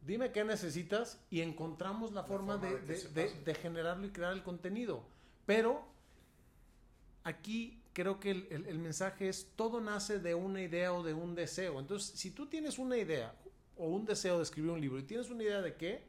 Dime 0.03 0.33
qué 0.33 0.45
necesitas 0.45 1.21
y 1.31 1.41
encontramos 1.41 2.13
la, 2.13 2.23
forma, 2.25 2.59
forma 2.59 2.77
de, 2.77 3.55
generarlo 3.61 4.07
y 4.07 4.11
crear 4.11 4.33
el 4.33 4.43
contenido. 4.43 5.05
Pero 5.47 5.85
aquí 7.25 7.83
creo 7.93 8.21
que 8.21 8.31
el, 8.31 8.47
el- 8.51 8.67
el 8.67 8.79
mensaje 8.79 9.29
es, 9.29 9.53
todo 9.57 9.81
nace 9.81 10.19
de 10.19 10.35
una 10.35 10.61
idea 10.63 10.93
o 10.93 11.03
de 11.03 11.15
un 11.15 11.35
deseo. 11.35 11.81
Entonces, 11.81 12.19
si 12.19 12.31
tú 12.31 12.47
tienes 12.47 12.79
una 12.79 12.97
idea 12.97 13.35
o 13.77 13.89
un 13.89 14.05
deseo 14.05 14.37
de 14.37 14.43
escribir 14.43 14.71
un 14.71 14.81
libro 14.81 14.99
y 14.99 15.03
tienes 15.05 15.31
una 15.31 15.43
idea 15.43 15.61
de 15.63 15.75
qué, 15.75 16.07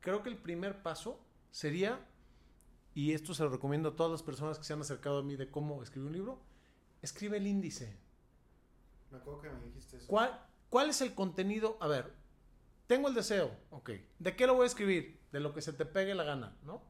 creo 0.00 0.22
que 0.22 0.28
el 0.30 0.36
primer 0.36 0.82
paso 0.82 1.20
sería 1.50 2.00
y 2.94 3.12
esto 3.12 3.34
se 3.34 3.42
lo 3.44 3.50
recomiendo 3.50 3.90
a 3.90 3.96
todas 3.96 4.10
las 4.12 4.22
personas 4.22 4.58
que 4.58 4.64
se 4.64 4.72
han 4.72 4.80
acercado 4.80 5.18
a 5.18 5.22
mí 5.22 5.36
de 5.36 5.50
cómo 5.50 5.82
escribir 5.82 6.08
un 6.08 6.12
libro, 6.14 6.40
escribe 7.02 7.36
el 7.36 7.46
índice. 7.46 7.96
Me 9.10 9.18
acuerdo 9.18 9.40
que 9.42 9.50
me 9.50 9.64
dijiste 9.66 9.96
eso. 9.96 10.06
¿Cuál, 10.06 10.40
¿Cuál 10.68 10.90
es 10.90 11.00
el 11.00 11.14
contenido? 11.14 11.76
A 11.80 11.88
ver, 11.88 12.12
tengo 12.86 13.08
el 13.08 13.14
deseo, 13.14 13.50
ok. 13.70 13.90
¿De 14.18 14.36
qué 14.36 14.46
lo 14.46 14.54
voy 14.54 14.64
a 14.64 14.66
escribir? 14.66 15.20
De 15.32 15.40
lo 15.40 15.52
que 15.52 15.62
se 15.62 15.72
te 15.72 15.84
pegue 15.84 16.14
la 16.14 16.24
gana, 16.24 16.56
¿no? 16.64 16.82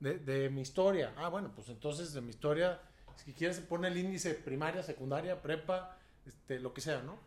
De, 0.00 0.18
de 0.18 0.50
mi 0.50 0.60
historia. 0.60 1.14
Ah, 1.16 1.28
bueno, 1.28 1.52
pues 1.54 1.68
entonces 1.68 2.12
de 2.12 2.20
mi 2.20 2.30
historia, 2.30 2.80
si 3.24 3.32
quieres 3.32 3.60
poner 3.60 3.92
el 3.92 3.98
índice 3.98 4.34
primaria, 4.34 4.82
secundaria, 4.82 5.40
prepa, 5.40 5.98
este, 6.26 6.60
lo 6.60 6.74
que 6.74 6.80
sea, 6.80 7.02
¿no? 7.02 7.18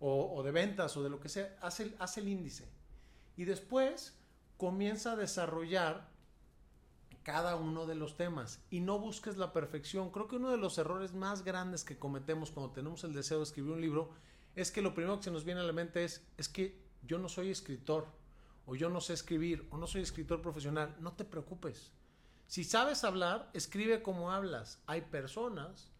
O, 0.00 0.34
o 0.34 0.42
de 0.42 0.50
ventas 0.50 0.96
o 0.96 1.02
de 1.02 1.10
lo 1.10 1.20
que 1.20 1.28
sea, 1.28 1.56
haz 1.60 1.80
el, 1.80 1.94
haz 1.98 2.18
el 2.18 2.28
índice. 2.28 2.68
Y 3.36 3.44
después 3.44 4.18
comienza 4.56 5.12
a 5.12 5.16
desarrollar 5.16 6.08
cada 7.24 7.56
uno 7.56 7.86
de 7.86 7.96
los 7.96 8.16
temas 8.16 8.60
y 8.70 8.80
no 8.80 8.98
busques 8.98 9.36
la 9.36 9.52
perfección. 9.52 10.10
Creo 10.10 10.28
que 10.28 10.36
uno 10.36 10.50
de 10.50 10.58
los 10.58 10.78
errores 10.78 11.14
más 11.14 11.42
grandes 11.42 11.82
que 11.82 11.98
cometemos 11.98 12.52
cuando 12.52 12.72
tenemos 12.72 13.02
el 13.02 13.14
deseo 13.14 13.38
de 13.38 13.44
escribir 13.44 13.72
un 13.72 13.80
libro 13.80 14.10
es 14.54 14.70
que 14.70 14.82
lo 14.82 14.94
primero 14.94 15.16
que 15.16 15.24
se 15.24 15.30
nos 15.30 15.44
viene 15.44 15.60
a 15.60 15.64
la 15.64 15.72
mente 15.72 16.04
es, 16.04 16.22
es 16.36 16.48
que 16.48 16.78
yo 17.02 17.18
no 17.18 17.28
soy 17.28 17.50
escritor, 17.50 18.06
o 18.66 18.76
yo 18.76 18.88
no 18.88 19.00
sé 19.00 19.14
escribir, 19.14 19.66
o 19.70 19.76
no 19.76 19.86
soy 19.86 20.02
escritor 20.02 20.40
profesional. 20.40 20.94
No 21.00 21.12
te 21.12 21.24
preocupes. 21.24 21.90
Si 22.46 22.62
sabes 22.62 23.04
hablar, 23.04 23.50
escribe 23.52 24.02
como 24.02 24.30
hablas. 24.30 24.80
Hay 24.86 25.02
personas 25.02 25.90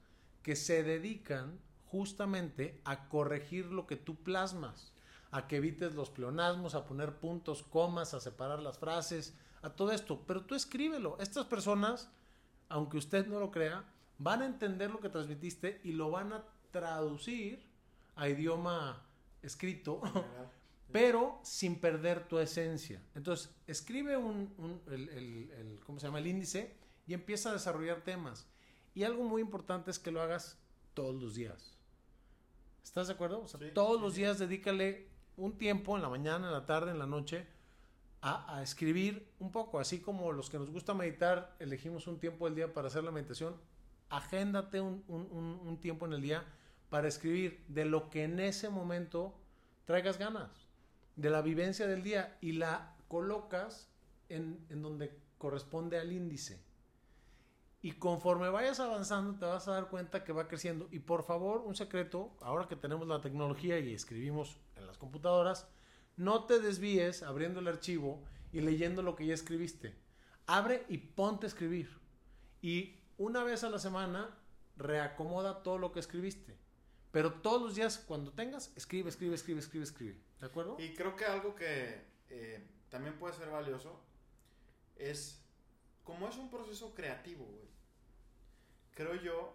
que 0.42 0.56
se 0.56 0.82
dedican 0.82 1.58
justamente 1.86 2.80
a 2.84 3.08
corregir 3.08 3.66
lo 3.66 3.86
que 3.86 3.96
tú 3.96 4.16
plasmas, 4.16 4.92
a 5.30 5.46
que 5.48 5.56
evites 5.56 5.94
los 5.94 6.10
pleonasmos, 6.10 6.74
a 6.74 6.84
poner 6.84 7.16
puntos, 7.18 7.62
comas, 7.62 8.14
a 8.14 8.20
separar 8.20 8.60
las 8.60 8.78
frases, 8.78 9.34
a 9.64 9.70
todo 9.74 9.92
esto. 9.92 10.22
Pero 10.26 10.44
tú 10.44 10.54
escríbelo. 10.54 11.16
Estas 11.18 11.46
personas, 11.46 12.10
aunque 12.68 12.98
usted 12.98 13.26
no 13.26 13.40
lo 13.40 13.50
crea, 13.50 13.84
van 14.18 14.42
a 14.42 14.46
entender 14.46 14.90
lo 14.90 15.00
que 15.00 15.08
transmitiste 15.08 15.80
y 15.84 15.92
lo 15.92 16.10
van 16.10 16.32
a 16.32 16.44
traducir 16.70 17.64
a 18.14 18.28
idioma 18.28 19.04
escrito, 19.42 20.00
pero 20.92 21.40
sin 21.42 21.80
perder 21.80 22.28
tu 22.28 22.38
esencia. 22.38 23.02
Entonces, 23.14 23.54
escribe 23.66 24.16
un, 24.16 24.54
un 24.58 24.80
el, 24.92 25.08
el, 25.08 25.50
el, 25.50 25.80
¿cómo 25.84 25.98
se 25.98 26.06
llama? 26.06 26.18
El 26.18 26.26
índice 26.26 26.76
y 27.06 27.14
empieza 27.14 27.50
a 27.50 27.52
desarrollar 27.54 28.02
temas. 28.02 28.46
Y 28.94 29.02
algo 29.02 29.24
muy 29.24 29.40
importante 29.42 29.90
es 29.90 29.98
que 29.98 30.10
lo 30.12 30.22
hagas 30.22 30.58
todos 30.94 31.14
los 31.20 31.34
días. 31.34 31.76
¿Estás 32.82 33.08
de 33.08 33.14
acuerdo? 33.14 33.40
O 33.42 33.48
sea, 33.48 33.58
Sí, 33.60 33.70
todos 33.72 33.96
sí, 33.96 34.02
los 34.02 34.14
sí. 34.14 34.20
días 34.20 34.38
dedícale 34.38 35.08
un 35.36 35.56
tiempo 35.58 35.96
en 35.96 36.02
la 36.02 36.08
mañana, 36.08 36.46
en 36.46 36.52
la 36.52 36.66
tarde, 36.66 36.90
en 36.92 36.98
la 36.98 37.06
noche 37.06 37.46
a, 38.24 38.62
escribir 38.62 39.30
un 39.38 39.52
poco. 39.52 39.78
Así 39.78 40.00
como 40.00 40.32
los 40.32 40.48
que 40.48 40.58
nos 40.58 40.70
gusta 40.70 40.94
meditar, 40.94 41.54
elegimos 41.58 42.06
un 42.06 42.18
tiempo 42.18 42.46
del 42.46 42.54
día 42.54 42.72
para 42.72 42.88
hacer 42.88 43.04
la 43.04 43.10
meditación. 43.10 43.54
Agéndate 44.08 44.80
un, 44.80 45.04
un, 45.08 45.28
un, 45.30 45.60
un 45.66 45.80
tiempo 45.80 46.06
en 46.06 46.14
el 46.14 46.22
día 46.22 46.44
para 46.88 47.06
escribir 47.06 47.62
de 47.68 47.84
lo 47.84 48.08
que 48.08 48.24
en 48.24 48.40
ese 48.40 48.70
momento 48.70 49.34
traigas 49.84 50.18
ganas, 50.18 50.50
de 51.16 51.28
la 51.28 51.42
vivencia 51.42 51.86
del 51.86 52.02
día 52.02 52.38
y 52.40 52.52
la 52.52 52.96
colocas 53.08 53.90
en, 54.30 54.64
en 54.70 54.80
donde 54.80 55.14
corresponde 55.36 55.98
al 55.98 56.10
índice. 56.10 56.62
Y 57.82 57.92
conforme 57.92 58.48
vayas 58.48 58.80
avanzando 58.80 59.38
te 59.38 59.44
vas 59.44 59.68
a 59.68 59.72
dar 59.72 59.90
cuenta 59.90 60.24
que 60.24 60.32
va 60.32 60.48
creciendo. 60.48 60.88
Y 60.90 61.00
por 61.00 61.24
favor, 61.24 61.60
un 61.66 61.74
secreto, 61.74 62.34
ahora 62.40 62.66
que 62.66 62.76
tenemos 62.76 63.06
la 63.06 63.20
tecnología 63.20 63.78
y 63.78 63.92
escribimos 63.92 64.56
en 64.76 64.86
las 64.86 64.96
computadoras, 64.96 65.68
no 66.16 66.44
te 66.44 66.60
desvíes 66.60 67.22
abriendo 67.22 67.60
el 67.60 67.68
archivo 67.68 68.22
y 68.52 68.60
leyendo 68.60 69.02
lo 69.02 69.16
que 69.16 69.26
ya 69.26 69.34
escribiste. 69.34 69.94
Abre 70.46 70.84
y 70.88 70.98
ponte 70.98 71.46
a 71.46 71.48
escribir. 71.48 71.98
Y 72.60 73.00
una 73.18 73.42
vez 73.44 73.64
a 73.64 73.70
la 73.70 73.78
semana 73.78 74.36
reacomoda 74.76 75.62
todo 75.62 75.78
lo 75.78 75.92
que 75.92 76.00
escribiste. 76.00 76.56
Pero 77.10 77.34
todos 77.34 77.62
los 77.62 77.74
días, 77.76 77.98
cuando 77.98 78.32
tengas, 78.32 78.72
escribe, 78.76 79.08
escribe, 79.08 79.34
escribe, 79.34 79.60
escribe, 79.60 79.84
escribe. 79.84 80.20
¿De 80.40 80.46
acuerdo? 80.46 80.76
Y 80.78 80.94
creo 80.94 81.14
que 81.14 81.24
algo 81.24 81.54
que 81.54 82.04
eh, 82.28 82.66
también 82.90 83.16
puede 83.18 83.34
ser 83.34 83.50
valioso 83.50 84.00
es, 84.96 85.40
como 86.02 86.28
es 86.28 86.36
un 86.36 86.50
proceso 86.50 86.94
creativo, 86.94 87.44
güey, 87.44 87.68
creo 88.92 89.14
yo 89.14 89.54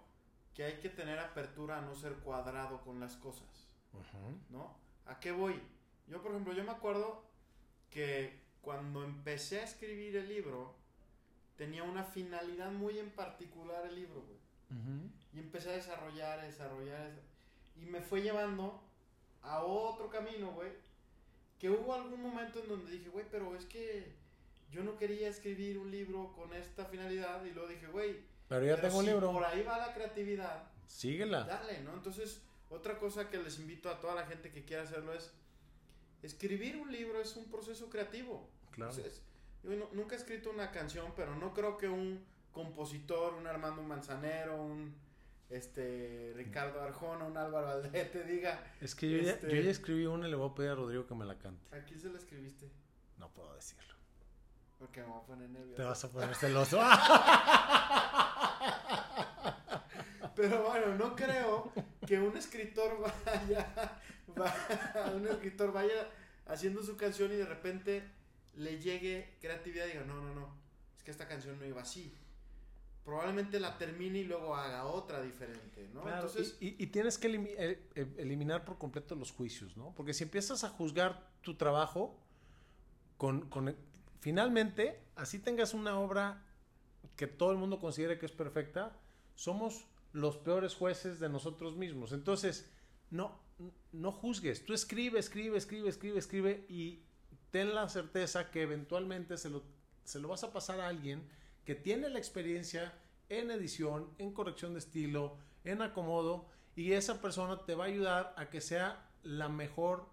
que 0.53 0.63
hay 0.63 0.79
que 0.79 0.89
tener 0.89 1.19
apertura 1.19 1.77
a 1.77 1.81
no 1.81 1.95
ser 1.95 2.13
cuadrado 2.15 2.81
con 2.81 2.99
las 2.99 3.15
cosas, 3.17 3.75
Ujú. 3.93 4.37
¿no? 4.49 4.77
¿A 5.05 5.19
qué 5.19 5.31
voy? 5.31 5.61
Yo, 6.09 6.21
por 6.21 6.31
ejemplo, 6.31 6.53
yo 6.53 6.63
me 6.63 6.71
acuerdo 6.71 7.23
que 7.89 8.39
cuando 8.61 9.03
empecé 9.03 9.61
a 9.61 9.63
escribir 9.63 10.15
el 10.17 10.27
libro, 10.27 10.75
tenía 11.55 11.83
una 11.83 12.03
finalidad 12.03 12.71
muy 12.71 12.99
en 12.99 13.09
particular 13.11 13.85
el 13.85 13.95
libro, 13.95 14.21
güey. 14.21 14.39
Ujú. 14.71 15.09
Y 15.33 15.39
empecé 15.39 15.69
a 15.69 15.73
desarrollar, 15.73 16.39
a 16.39 16.43
desarrollar. 16.43 17.01
a 17.11 17.79
Y 17.79 17.85
me 17.85 18.01
fue 18.01 18.21
llevando 18.21 18.81
a 19.41 19.63
otro 19.63 20.09
camino, 20.09 20.51
güey. 20.51 20.71
Que 21.59 21.69
hubo 21.69 21.93
algún 21.93 22.21
momento 22.21 22.59
en 22.61 22.69
donde 22.69 22.91
dije, 22.91 23.09
güey, 23.09 23.25
pero 23.29 23.55
es 23.55 23.65
que 23.65 24.13
yo 24.71 24.83
no 24.83 24.97
quería 24.97 25.27
escribir 25.29 25.77
un 25.77 25.91
libro 25.91 26.31
con 26.33 26.53
esta 26.53 26.85
finalidad. 26.85 27.43
Y 27.45 27.51
luego 27.51 27.69
dije, 27.69 27.87
güey, 27.87 28.21
Pero 28.47 28.65
ya 28.65 28.75
pero 28.75 28.87
tengo 28.87 28.99
un 28.99 29.05
si 29.05 29.11
libro. 29.11 29.31
por 29.33 29.43
ahí 29.45 29.63
va 29.63 29.77
la 29.77 29.93
creatividad, 29.93 30.63
Síguela. 30.87 31.43
dale, 31.43 31.81
¿no? 31.81 31.93
Entonces, 31.93 32.41
otra 32.69 32.97
cosa 32.97 33.29
que 33.29 33.37
les 33.37 33.59
invito 33.59 33.89
a 33.89 33.99
toda 33.99 34.15
la 34.15 34.25
gente 34.25 34.51
que 34.51 34.63
quiera 34.63 34.83
hacerlo 34.83 35.13
es, 35.13 35.33
escribir 36.23 36.77
un 36.77 36.91
libro 36.91 37.21
es 37.21 37.35
un 37.35 37.49
proceso 37.49 37.89
creativo. 37.89 38.49
Claro. 38.71 38.91
Entonces, 38.91 39.21
yo 39.63 39.71
no- 39.71 39.89
nunca 39.93 40.15
he 40.15 40.17
escrito 40.17 40.49
una 40.49 40.71
canción, 40.71 41.13
pero 41.15 41.35
no 41.35 41.53
creo 41.53 41.77
que 41.77 41.87
un 41.89 42.23
compositor, 42.51 43.33
un 43.35 43.47
Armando 43.47 43.81
Manzanero, 43.83 44.61
un 44.61 44.95
este 45.49 46.31
Ricardo 46.35 46.79
Arjona, 46.81 47.25
un 47.25 47.35
Álvaro 47.35 47.69
Aldrete 47.69 48.23
diga, 48.23 48.63
Es 48.79 48.93
que 48.93 49.09
yo, 49.09 49.17
ya, 49.17 49.31
Este- 49.31 49.49
yo 49.55 49.61
ya 49.61 49.71
escribí 49.71 50.05
una 50.05 50.27
y 50.27 50.31
le 50.31 50.35
voy 50.37 50.51
a 50.51 50.53
pedir 50.53 50.69
a 50.71 50.75
Rodrigo 50.75 51.07
que 51.07 51.15
me 51.15 51.25
la 51.25 51.37
cante. 51.39 51.75
¿a 51.75 51.83
quién 51.83 51.99
se 51.99 52.09
la 52.09 52.19
escribiste? 52.19 52.69
No 53.17 53.29
puedo 53.31 53.53
decirlo. 53.55 53.95
Porque 54.77 55.01
me 55.01 55.07
voy 55.07 55.21
a 55.21 55.25
poner 55.25 55.49
nervioso. 55.49 55.75
Te 55.75 55.83
vas 55.83 56.03
a 56.05 56.09
poner 56.09 56.35
celoso. 56.35 56.79
Pero 60.35 60.63
bueno, 60.63 60.95
no 60.95 61.15
creo 61.15 61.71
que 62.05 62.19
un 62.19 62.35
escritor 62.37 62.97
vaya, 63.25 63.97
va- 64.39 65.13
un 65.15 65.27
escritor 65.27 65.71
vaya 65.71 66.09
haciendo 66.47 66.81
su 66.83 66.97
canción 66.97 67.31
y 67.31 67.35
de 67.35 67.45
repente 67.45 68.03
le 68.55 68.79
llegue 68.79 69.37
creatividad 69.41 69.85
y 69.85 69.89
diga, 69.91 70.03
no, 70.05 70.21
no, 70.21 70.33
no, 70.33 70.55
es 70.97 71.03
que 71.03 71.11
esta 71.11 71.27
canción 71.27 71.57
no 71.59 71.65
iba 71.65 71.81
así. 71.81 72.13
Probablemente 73.05 73.59
la 73.59 73.77
termine 73.77 74.19
y 74.19 74.23
luego 74.25 74.55
haga 74.55 74.85
otra 74.85 75.21
diferente, 75.21 75.89
¿no? 75.93 76.01
Claro, 76.01 76.27
Entonces, 76.27 76.57
y, 76.59 76.75
y- 76.83 76.87
tienes 76.87 77.17
que 77.17 77.29
elimi- 77.31 77.55
eh, 77.57 77.81
eh, 77.95 78.13
eliminar 78.17 78.65
por 78.65 78.77
completo 78.77 79.15
los 79.15 79.31
juicios, 79.31 79.75
¿no? 79.77 79.93
Porque 79.95 80.13
si 80.13 80.23
empiezas 80.25 80.63
a 80.63 80.69
juzgar 80.69 81.27
tu 81.41 81.55
trabajo, 81.55 82.19
con, 83.17 83.49
con- 83.49 83.75
finalmente, 84.19 84.99
así 85.15 85.39
tengas 85.39 85.73
una 85.73 85.97
obra 85.99 86.43
que 87.15 87.25
todo 87.27 87.51
el 87.51 87.57
mundo 87.57 87.79
considere 87.79 88.19
que 88.19 88.25
es 88.27 88.31
perfecta, 88.31 88.95
somos 89.35 89.85
los 90.13 90.37
peores 90.37 90.75
jueces 90.75 91.19
de 91.19 91.29
nosotros 91.29 91.75
mismos. 91.77 92.11
Entonces, 92.11 92.69
no, 93.09 93.39
no 93.91 94.11
juzgues. 94.11 94.65
Tú 94.65 94.73
escribe, 94.73 95.19
escribe, 95.19 95.57
escribe, 95.57 95.89
escribe, 95.89 96.19
escribe 96.19 96.65
y 96.69 97.03
ten 97.51 97.73
la 97.75 97.89
certeza 97.89 98.51
que 98.51 98.61
eventualmente 98.61 99.37
se 99.37 99.49
lo, 99.49 99.63
se 100.03 100.19
lo 100.19 100.27
vas 100.29 100.43
a 100.43 100.53
pasar 100.53 100.79
a 100.79 100.87
alguien 100.87 101.27
que 101.65 101.75
tiene 101.75 102.09
la 102.09 102.19
experiencia 102.19 102.93
en 103.29 103.51
edición, 103.51 104.09
en 104.17 104.31
corrección 104.33 104.73
de 104.73 104.79
estilo, 104.79 105.37
en 105.63 105.81
acomodo, 105.81 106.47
y 106.75 106.93
esa 106.93 107.21
persona 107.21 107.65
te 107.65 107.75
va 107.75 107.85
a 107.85 107.87
ayudar 107.87 108.33
a 108.37 108.49
que 108.49 108.61
sea 108.61 109.07
la 109.23 109.49
mejor 109.49 110.07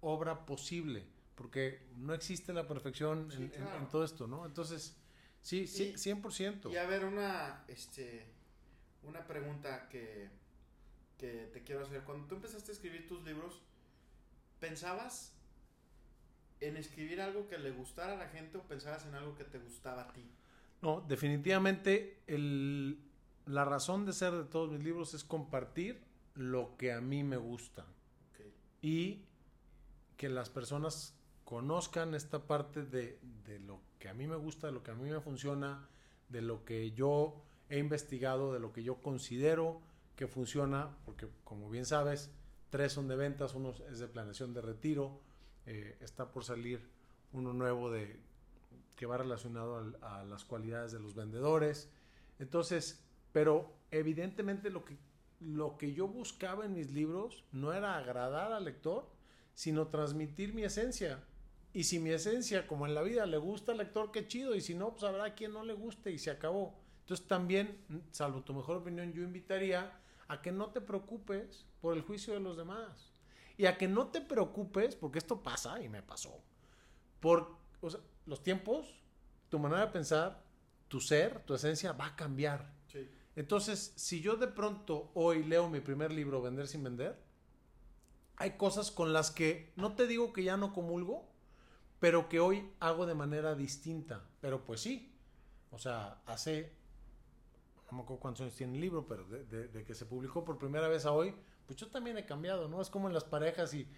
obra 0.00 0.46
posible, 0.46 1.04
porque 1.34 1.86
no 1.96 2.14
existe 2.14 2.52
la 2.52 2.66
perfección 2.66 3.30
Sí, 3.30 3.36
en, 3.36 3.42
en- 3.44 3.50
claro. 3.50 3.76
en 3.78 3.88
todo 3.88 4.04
esto, 4.04 4.26
¿no? 4.26 4.46
Entonces, 4.46 4.96
sí, 5.42 5.66
sí, 5.66 5.92
Y- 5.94 5.98
100%. 5.98 6.72
y 6.72 6.76
a 6.76 6.86
ver, 6.86 7.04
una, 7.04 7.64
este, 7.68 8.26
una 9.02 9.26
pregunta 9.26 9.88
que, 9.88 10.30
que 11.20 11.50
te 11.52 11.62
quiero 11.62 11.82
hacer. 11.84 12.02
Cuando 12.04 12.26
tú 12.26 12.34
empezaste 12.36 12.70
a 12.72 12.74
escribir 12.74 13.06
tus 13.06 13.22
libros, 13.24 13.60
¿pensabas 14.58 15.32
en 16.60 16.76
escribir 16.76 17.20
algo 17.20 17.46
que 17.46 17.58
le 17.58 17.70
gustara 17.70 18.14
a 18.14 18.16
la 18.16 18.28
gente 18.28 18.58
o 18.58 18.62
pensabas 18.62 19.04
en 19.06 19.14
algo 19.14 19.34
que 19.36 19.44
te 19.44 19.58
gustaba 19.58 20.02
a 20.02 20.12
ti? 20.12 20.24
No, 20.82 21.02
definitivamente 21.02 22.22
el- 22.26 22.98
la 23.46 23.64
razón 23.64 24.04
de 24.06 24.12
ser 24.12 24.32
de 24.32 24.44
todos 24.44 24.70
mis 24.70 24.82
libros 24.82 25.12
es 25.14 25.24
compartir 25.24 26.02
lo 26.34 26.76
que 26.76 26.92
a 26.92 27.00
mí 27.00 27.22
me 27.22 27.36
gusta 27.36 27.82
Ok. 27.82 28.46
y 28.82 29.24
que 30.16 30.28
las 30.28 30.48
personas 30.48 31.14
conozcan 31.44 32.14
esta 32.14 32.46
parte 32.46 32.82
de, 32.84 33.18
de 33.44 33.58
lo 33.58 33.80
que 33.98 34.08
a 34.08 34.14
mí 34.14 34.26
me 34.26 34.36
gusta, 34.36 34.68
de 34.68 34.72
lo 34.72 34.82
que 34.82 34.90
a 34.90 34.94
mí 34.94 35.10
me 35.10 35.20
funciona, 35.20 35.88
de 36.28 36.40
lo 36.42 36.64
que 36.64 36.92
yo 36.92 37.42
he 37.68 37.78
investigado, 37.78 38.52
de 38.52 38.60
lo 38.60 38.72
que 38.72 38.82
yo 38.82 39.00
considero 39.02 39.80
que 40.20 40.26
funciona, 40.26 40.94
porque 41.06 41.26
como 41.44 41.70
bien 41.70 41.86
sabes, 41.86 42.30
tres 42.68 42.92
son 42.92 43.08
de 43.08 43.16
ventas, 43.16 43.54
uno 43.54 43.72
es 43.90 44.00
de 44.00 44.06
planeación 44.06 44.52
de 44.52 44.60
retiro, 44.60 45.18
eh, 45.64 45.96
está 46.02 46.30
por 46.30 46.44
salir 46.44 46.78
uno 47.32 47.54
nuevo 47.54 47.90
de 47.90 48.20
que 48.96 49.06
va 49.06 49.16
relacionado 49.16 49.78
al- 49.78 49.96
a 50.02 50.22
las 50.24 50.44
cualidades 50.44 50.92
de 50.92 51.00
los 51.00 51.14
vendedores. 51.14 51.88
Entonces, 52.38 53.00
pero 53.32 53.72
evidentemente 53.90 54.68
lo 54.68 54.84
que, 54.84 54.98
lo 55.40 55.78
que 55.78 55.94
yo 55.94 56.06
buscaba 56.06 56.66
en 56.66 56.74
mis 56.74 56.90
libros 56.92 57.42
no 57.50 57.72
era 57.72 57.96
agradar 57.96 58.52
al 58.52 58.66
lector, 58.66 59.08
sino 59.54 59.86
transmitir 59.88 60.52
mi 60.52 60.64
esencia. 60.64 61.24
Y 61.72 61.84
si 61.84 61.98
mi 61.98 62.10
esencia, 62.10 62.66
como 62.66 62.84
en 62.84 62.94
la 62.94 63.00
vida, 63.00 63.24
le 63.24 63.38
gusta 63.38 63.72
al 63.72 63.78
lector, 63.78 64.12
qué 64.12 64.28
chido. 64.28 64.54
Y 64.54 64.60
si 64.60 64.74
no, 64.74 64.90
pues 64.90 65.04
habrá 65.04 65.34
quien 65.34 65.54
no 65.54 65.64
le 65.64 65.72
guste 65.72 66.10
y 66.12 66.18
se 66.18 66.30
acabó. 66.30 66.74
Entonces 67.04 67.26
también, 67.26 67.78
salvo 68.10 68.42
tu 68.42 68.52
mejor 68.52 68.76
opinión, 68.76 69.14
yo 69.14 69.22
invitaría 69.22 69.90
a 70.30 70.40
que 70.42 70.52
no 70.52 70.70
te 70.70 70.80
preocupes 70.80 71.66
por 71.80 71.96
el 71.96 72.02
juicio 72.02 72.34
de 72.34 72.40
los 72.40 72.56
demás. 72.56 73.12
Y 73.56 73.66
a 73.66 73.76
que 73.76 73.88
no 73.88 74.06
te 74.06 74.20
preocupes, 74.20 74.94
porque 74.94 75.18
esto 75.18 75.42
pasa 75.42 75.82
y 75.82 75.88
me 75.88 76.02
pasó, 76.02 76.42
por 77.18 77.58
o 77.80 77.90
sea, 77.90 78.00
los 78.26 78.42
tiempos, 78.42 79.02
tu 79.48 79.58
manera 79.58 79.86
de 79.86 79.92
pensar, 79.92 80.42
tu 80.88 81.00
ser, 81.00 81.40
tu 81.44 81.54
esencia 81.54 81.92
va 81.92 82.06
a 82.06 82.16
cambiar. 82.16 82.72
Sí. 82.86 83.10
Entonces, 83.34 83.92
si 83.96 84.20
yo 84.20 84.36
de 84.36 84.46
pronto 84.46 85.10
hoy 85.14 85.42
leo 85.42 85.68
mi 85.68 85.80
primer 85.80 86.12
libro, 86.12 86.40
Vender 86.40 86.68
sin 86.68 86.84
Vender, 86.84 87.20
hay 88.36 88.52
cosas 88.52 88.90
con 88.90 89.12
las 89.12 89.30
que 89.30 89.72
no 89.76 89.94
te 89.94 90.06
digo 90.06 90.32
que 90.32 90.44
ya 90.44 90.56
no 90.56 90.72
comulgo, 90.72 91.28
pero 91.98 92.28
que 92.28 92.38
hoy 92.38 92.70
hago 92.78 93.04
de 93.04 93.14
manera 93.14 93.56
distinta. 93.56 94.24
Pero 94.40 94.64
pues 94.64 94.80
sí, 94.80 95.12
o 95.70 95.78
sea, 95.78 96.22
hace, 96.24 96.72
no 97.90 97.98
me 97.98 98.02
acuerdo 98.04 98.20
cuántos 98.20 98.42
años 98.42 98.54
tiene 98.56 98.74
el 98.74 98.80
libro, 98.80 99.06
pero 99.06 99.24
de, 99.24 99.44
de- 99.44 99.68
de 99.68 99.84
que 99.84 99.94
se 99.94 100.06
publicó 100.06 100.44
por 100.44 100.58
primera 100.58 100.88
vez 100.88 101.04
a 101.06 101.12
hoy, 101.12 101.34
pues 101.66 101.76
yo 101.78 101.88
también 101.88 102.16
he 102.18 102.26
cambiado, 102.26 102.68
¿no? 102.68 102.80
Es 102.80 102.90
como 102.90 103.08
en 103.08 103.14
las 103.14 103.24
parejas 103.24 103.72
y, 103.74 103.88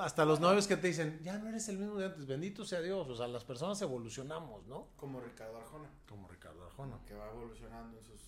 hasta 0.00 0.24
los 0.26 0.40
novios 0.40 0.66
que 0.66 0.76
te 0.76 0.88
dicen, 0.88 1.20
ya 1.22 1.38
no 1.38 1.48
eres 1.48 1.68
el 1.68 1.78
mismo 1.78 1.96
de 1.96 2.06
antes, 2.06 2.26
bendito 2.26 2.64
sea 2.66 2.80
Dios, 2.82 3.08
o 3.08 3.14
sea, 3.16 3.26
las 3.28 3.44
personas 3.44 3.80
evolucionamos, 3.80 4.66
¿no? 4.66 4.88
Como 4.96 5.20
Ricardo 5.20 5.56
Arjona, 5.58 5.88
Como 6.08 6.28
Ricardo 6.28 6.64
Arjona. 6.66 6.98
que 7.06 7.14
va 7.14 7.30
evolucionando 7.30 7.96
en 7.98 8.04
sus, 8.04 8.20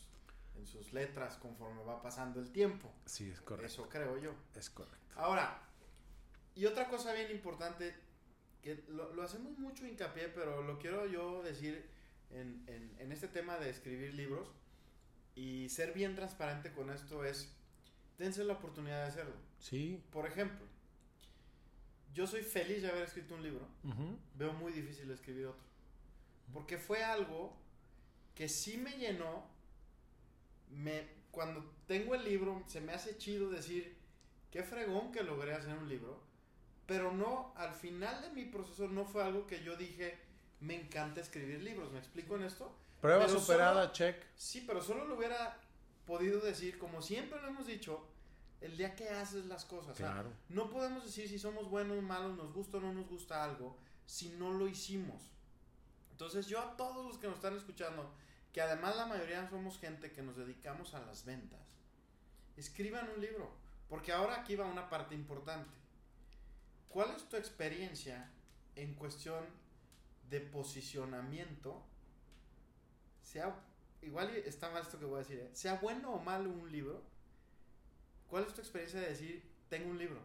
en 0.56 0.66
sus 0.66 0.92
letras 0.94 1.36
conforme 1.36 1.82
va 1.84 2.00
pasando 2.00 2.40
el 2.40 2.50
tiempo. 2.50 2.90
Sí, 3.04 3.28
es 3.30 3.40
correcto. 3.42 3.66
Eso 3.66 3.88
creo 3.88 4.16
yo. 4.18 4.32
Es 4.54 4.70
correcto. 4.70 4.98
Ahora, 5.16 5.62
y 6.54 6.64
otra 6.66 6.88
cosa 6.88 7.12
bien 7.12 7.30
importante, 7.30 7.94
que 8.62 8.84
lo, 8.88 9.12
lo 9.14 9.22
hacemos 9.22 9.58
mucho 9.58 9.86
hincapié, 9.86 10.28
pero 10.28 10.62
lo 10.62 10.78
quiero 10.78 11.06
yo 11.06 11.42
decir 11.42 11.86
en, 12.30 12.62
en- 12.66 12.94
en 12.98 13.12
este 13.12 13.28
tema 13.28 13.58
de 13.58 13.68
escribir 13.70 14.14
libros 14.14 14.48
y 15.40 15.70
ser 15.70 15.94
bien 15.94 16.14
transparente 16.14 16.70
con 16.70 16.90
esto 16.90 17.24
es, 17.24 17.50
dense 18.18 18.44
la 18.44 18.52
oportunidad 18.52 19.04
de 19.04 19.08
hacerlo. 19.08 19.34
Sí. 19.58 20.02
Por 20.12 20.26
ejemplo, 20.26 20.66
yo 22.12 22.26
soy 22.26 22.42
feliz 22.42 22.82
de 22.82 22.90
haber 22.90 23.04
escrito 23.04 23.34
un 23.36 23.42
libro, 23.42 23.66
ujú. 23.82 24.18
veo 24.34 24.52
muy 24.52 24.70
difícil 24.70 25.10
escribir 25.10 25.46
otro, 25.46 25.64
porque 26.52 26.76
fue 26.76 27.02
algo 27.02 27.56
que 28.34 28.50
sí 28.50 28.76
me 28.76 28.98
llenó, 28.98 29.46
me, 30.68 31.08
cuando 31.30 31.64
tengo 31.86 32.14
el 32.14 32.24
libro 32.24 32.62
se 32.66 32.82
me 32.82 32.92
hace 32.92 33.16
chido 33.16 33.48
decir, 33.48 33.96
qué 34.50 34.62
fregón 34.62 35.10
que 35.10 35.22
logré 35.22 35.54
hacer 35.54 35.74
un 35.74 35.88
libro, 35.88 36.22
pero 36.84 37.12
no, 37.12 37.54
al 37.56 37.72
final 37.74 38.20
de 38.20 38.28
mi 38.30 38.44
proceso 38.44 38.88
no 38.88 39.06
fue 39.06 39.24
algo 39.24 39.46
que 39.46 39.64
yo 39.64 39.76
dije, 39.76 40.18
me 40.60 40.78
encanta 40.78 41.22
escribir 41.22 41.62
libros, 41.62 41.90
¿me 41.92 41.98
explico 41.98 42.36
en 42.36 42.42
esto? 42.42 42.76
Prueba 43.00 43.26
Pero 43.26 43.38
superada, 43.40 43.82
solo- 43.82 43.92
check. 43.92 44.22
Sí, 44.36 44.64
pero 44.66 44.82
solo 44.82 45.04
lo 45.06 45.16
hubiera 45.16 45.58
podido 46.06 46.40
decir, 46.40 46.78
como 46.78 47.00
siempre 47.02 47.40
lo 47.40 47.48
hemos 47.48 47.66
dicho, 47.66 48.06
el 48.60 48.76
día 48.76 48.94
que 48.94 49.08
haces 49.08 49.46
las 49.46 49.64
cosas. 49.64 49.92
o 49.92 49.94
sea, 49.96 50.12
Claro. 50.12 50.32
no 50.50 50.68
podemos 50.70 51.04
decir 51.04 51.28
si 51.28 51.38
somos 51.38 51.70
buenos 51.70 51.98
o 51.98 52.02
malos, 52.02 52.36
nos 52.36 52.52
gusta 52.52 52.76
o 52.76 52.80
no 52.80 52.92
nos 52.92 53.08
gusta 53.08 53.42
algo, 53.44 53.76
si 54.06 54.30
no 54.30 54.52
lo 54.52 54.68
hicimos. 54.68 55.22
Entonces 56.10 56.46
yo 56.46 56.60
a 56.60 56.76
todos 56.76 57.06
los 57.06 57.16
que 57.18 57.26
nos 57.26 57.36
están 57.36 57.56
escuchando, 57.56 58.12
que 58.52 58.60
además 58.60 58.96
la 58.96 59.06
mayoría 59.06 59.48
somos 59.48 59.78
gente 59.78 60.12
que 60.12 60.20
nos 60.22 60.36
dedicamos 60.36 60.92
a 60.94 61.00
las 61.06 61.24
ventas, 61.24 61.60
escriban 62.56 63.08
un 63.14 63.20
libro, 63.22 63.50
porque 63.88 64.12
ahora 64.12 64.40
aquí 64.40 64.56
va 64.56 64.66
una 64.66 64.90
parte 64.90 65.14
importante. 65.14 65.70
¿Cuál 66.90 67.12
es 67.16 67.26
tu 67.28 67.36
experiencia 67.36 68.30
en 68.76 68.94
cuestión 68.94 69.44
de 70.28 70.40
posicionamiento? 70.40 71.82
Sea, 73.22 73.54
igual 74.02 74.30
está 74.30 74.70
mal 74.70 74.82
esto 74.82 74.98
que 74.98 75.04
voy 75.04 75.16
a 75.16 75.18
decir, 75.18 75.38
¿eh? 75.38 75.50
sea 75.52 75.74
bueno 75.80 76.12
o 76.12 76.20
malo 76.22 76.50
un 76.50 76.70
libro, 76.70 77.02
¿cuál 78.28 78.44
es 78.44 78.54
tu 78.54 78.60
experiencia 78.60 79.00
de 79.00 79.08
decir, 79.10 79.42
tengo 79.68 79.90
un 79.90 79.98
libro? 79.98 80.20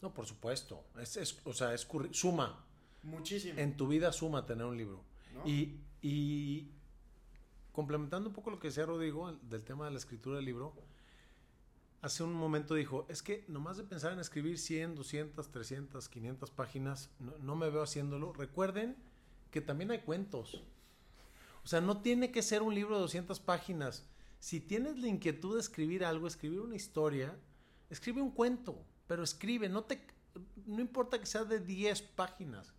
No, 0.00 0.12
por 0.14 0.26
supuesto. 0.26 0.84
Es, 1.00 1.16
es- 1.16 1.40
o 1.44 1.52
sea, 1.52 1.74
es 1.74 1.86
suma. 2.12 2.64
Muchísimo. 3.02 3.58
En 3.58 3.76
tu 3.76 3.86
vida 3.88 4.12
suma 4.12 4.46
tener 4.46 4.64
un 4.66 4.76
libro. 4.76 5.02
¿no? 5.34 5.46
Y, 5.46 5.80
y 6.02 6.70
complementando 7.72 8.28
un 8.28 8.34
poco 8.34 8.50
lo 8.50 8.58
que 8.58 8.68
decía 8.68 8.86
Rodrigo 8.86 9.28
el- 9.28 9.48
del 9.48 9.64
tema 9.64 9.84
de 9.86 9.92
la 9.92 9.98
escritura 9.98 10.36
del 10.36 10.44
libro, 10.44 10.74
hace 12.00 12.22
un 12.22 12.32
momento 12.32 12.74
dijo, 12.74 13.06
es 13.08 13.22
que 13.22 13.44
nomás 13.48 13.76
de 13.76 13.84
pensar 13.84 14.12
en 14.12 14.20
escribir 14.20 14.58
100, 14.58 14.94
200, 14.94 15.50
300, 15.50 16.08
500 16.08 16.50
páginas, 16.50 17.10
no, 17.18 17.36
no 17.38 17.56
me 17.56 17.68
veo 17.70 17.82
haciéndolo. 17.82 18.32
Recuerden 18.32 18.96
que 19.50 19.60
también 19.60 19.90
hay 19.90 20.00
cuentos. 20.00 20.62
O 21.68 21.70
sea, 21.70 21.82
no 21.82 22.00
tiene 22.00 22.30
que 22.30 22.40
ser 22.40 22.62
un 22.62 22.74
libro 22.74 22.94
de 22.94 23.02
200 23.02 23.40
páginas. 23.40 24.06
Si 24.40 24.58
tienes 24.58 24.96
la 24.96 25.06
inquietud 25.06 25.52
de 25.52 25.60
escribir 25.60 26.02
algo, 26.02 26.26
escribir 26.26 26.60
una 26.60 26.76
historia, 26.76 27.36
escribe 27.90 28.22
un 28.22 28.30
cuento, 28.30 28.82
pero 29.06 29.22
escribe, 29.22 29.68
no 29.68 29.84
te 29.84 30.00
no 30.64 30.80
importa 30.80 31.20
que 31.20 31.26
sea 31.26 31.44
de 31.44 31.60
10 31.60 32.00
páginas. 32.00 32.72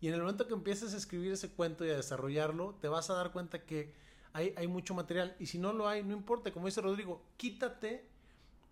Y 0.00 0.06
en 0.06 0.14
el 0.14 0.20
momento 0.20 0.46
que 0.46 0.54
empieces 0.54 0.94
a 0.94 0.98
escribir 0.98 1.32
ese 1.32 1.50
cuento 1.50 1.84
y 1.84 1.90
a 1.90 1.96
desarrollarlo, 1.96 2.76
te 2.80 2.86
vas 2.86 3.10
a 3.10 3.14
dar 3.14 3.32
cuenta 3.32 3.64
que 3.64 3.92
hay, 4.32 4.54
hay 4.56 4.68
mucho 4.68 4.94
material. 4.94 5.34
Y 5.40 5.46
si 5.46 5.58
no 5.58 5.72
lo 5.72 5.88
hay, 5.88 6.04
no 6.04 6.12
importa. 6.12 6.52
Como 6.52 6.66
dice 6.66 6.80
Rodrigo, 6.80 7.24
quítate 7.36 8.08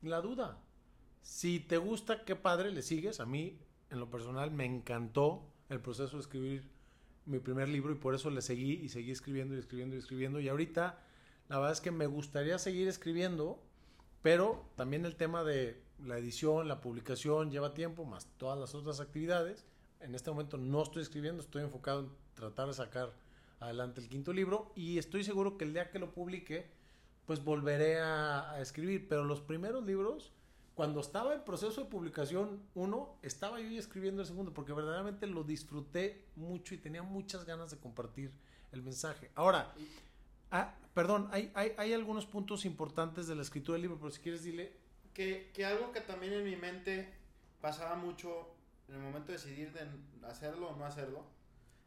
la 0.02 0.20
duda. 0.20 0.62
Si 1.22 1.58
te 1.58 1.76
gusta, 1.76 2.24
qué 2.24 2.36
padre, 2.36 2.70
le 2.70 2.82
sigues. 2.82 3.18
A 3.18 3.26
mí, 3.26 3.58
en 3.90 3.98
lo 3.98 4.12
personal, 4.12 4.52
me 4.52 4.64
encantó 4.64 5.42
el 5.68 5.80
proceso 5.80 6.18
de 6.18 6.22
escribir 6.22 6.79
mi 7.26 7.38
primer 7.38 7.68
libro 7.68 7.92
y 7.92 7.96
por 7.96 8.14
eso 8.14 8.30
le 8.30 8.42
seguí 8.42 8.72
y 8.72 8.88
seguí 8.88 9.10
escribiendo 9.10 9.54
y 9.54 9.58
escribiendo 9.58 9.96
y 9.96 9.98
escribiendo. 9.98 10.40
Y 10.40 10.48
ahorita, 10.48 10.98
la 11.48 11.56
verdad 11.56 11.72
es 11.72 11.80
que 11.80 11.90
me 11.90 12.06
gustaría 12.06 12.58
seguir 12.58 12.88
escribiendo, 12.88 13.62
pero 14.22 14.68
también 14.76 15.04
el 15.04 15.16
tema 15.16 15.44
de 15.44 15.82
la 16.04 16.18
edición, 16.18 16.68
la 16.68 16.80
publicación 16.80 17.50
lleva 17.50 17.74
tiempo, 17.74 18.04
más 18.04 18.26
todas 18.36 18.58
las 18.58 18.74
otras 18.74 19.00
actividades. 19.00 19.64
En 20.00 20.14
este 20.14 20.30
momento 20.30 20.56
no 20.56 20.82
estoy 20.82 21.02
escribiendo, 21.02 21.42
estoy 21.42 21.62
enfocado 21.62 22.00
en 22.00 22.10
tratar 22.34 22.68
de 22.68 22.74
sacar 22.74 23.12
adelante 23.60 24.00
el 24.00 24.08
quinto 24.08 24.32
libro 24.32 24.72
y 24.74 24.98
estoy 24.98 25.24
seguro 25.24 25.58
que 25.58 25.64
el 25.64 25.74
día 25.74 25.90
que 25.90 25.98
lo 25.98 26.12
publique, 26.12 26.70
pues 27.26 27.44
volveré 27.44 28.00
a, 28.00 28.52
a 28.52 28.60
escribir. 28.60 29.08
Pero 29.08 29.24
los 29.24 29.40
primeros 29.40 29.84
libros, 29.84 30.32
cuando 30.80 31.00
estaba 31.00 31.34
en 31.34 31.42
proceso 31.42 31.82
de 31.82 31.90
publicación 31.90 32.62
uno, 32.74 33.18
estaba 33.20 33.60
yo 33.60 33.68
ya 33.68 33.78
escribiendo 33.78 34.22
el 34.22 34.26
segundo 34.26 34.54
porque 34.54 34.72
verdaderamente 34.72 35.26
lo 35.26 35.44
disfruté 35.44 36.24
mucho 36.36 36.74
y 36.74 36.78
tenía 36.78 37.02
muchas 37.02 37.44
ganas 37.44 37.70
de 37.70 37.76
compartir 37.76 38.32
el 38.72 38.80
mensaje. 38.80 39.30
Ahora, 39.34 39.74
ah, 40.50 40.74
perdón, 40.94 41.28
hay, 41.32 41.52
hay, 41.52 41.74
hay 41.76 41.92
algunos 41.92 42.24
puntos 42.24 42.64
importantes 42.64 43.26
de 43.26 43.34
la 43.34 43.42
escritura 43.42 43.74
del 43.74 43.82
libro, 43.82 43.98
pero 43.98 44.10
si 44.10 44.22
quieres 44.22 44.42
dile 44.42 44.72
Que, 45.12 45.50
que 45.52 45.66
algo 45.66 45.92
que 45.92 46.00
también 46.00 46.32
en 46.32 46.44
mi 46.44 46.56
mente 46.56 47.12
pasaba 47.60 47.94
mucho 47.96 48.48
en 48.88 48.94
el 48.94 49.02
momento 49.02 49.32
de 49.32 49.36
decidir 49.36 49.74
de 49.74 49.86
hacerlo 50.26 50.70
o 50.70 50.76
no 50.76 50.86
hacerlo, 50.86 51.26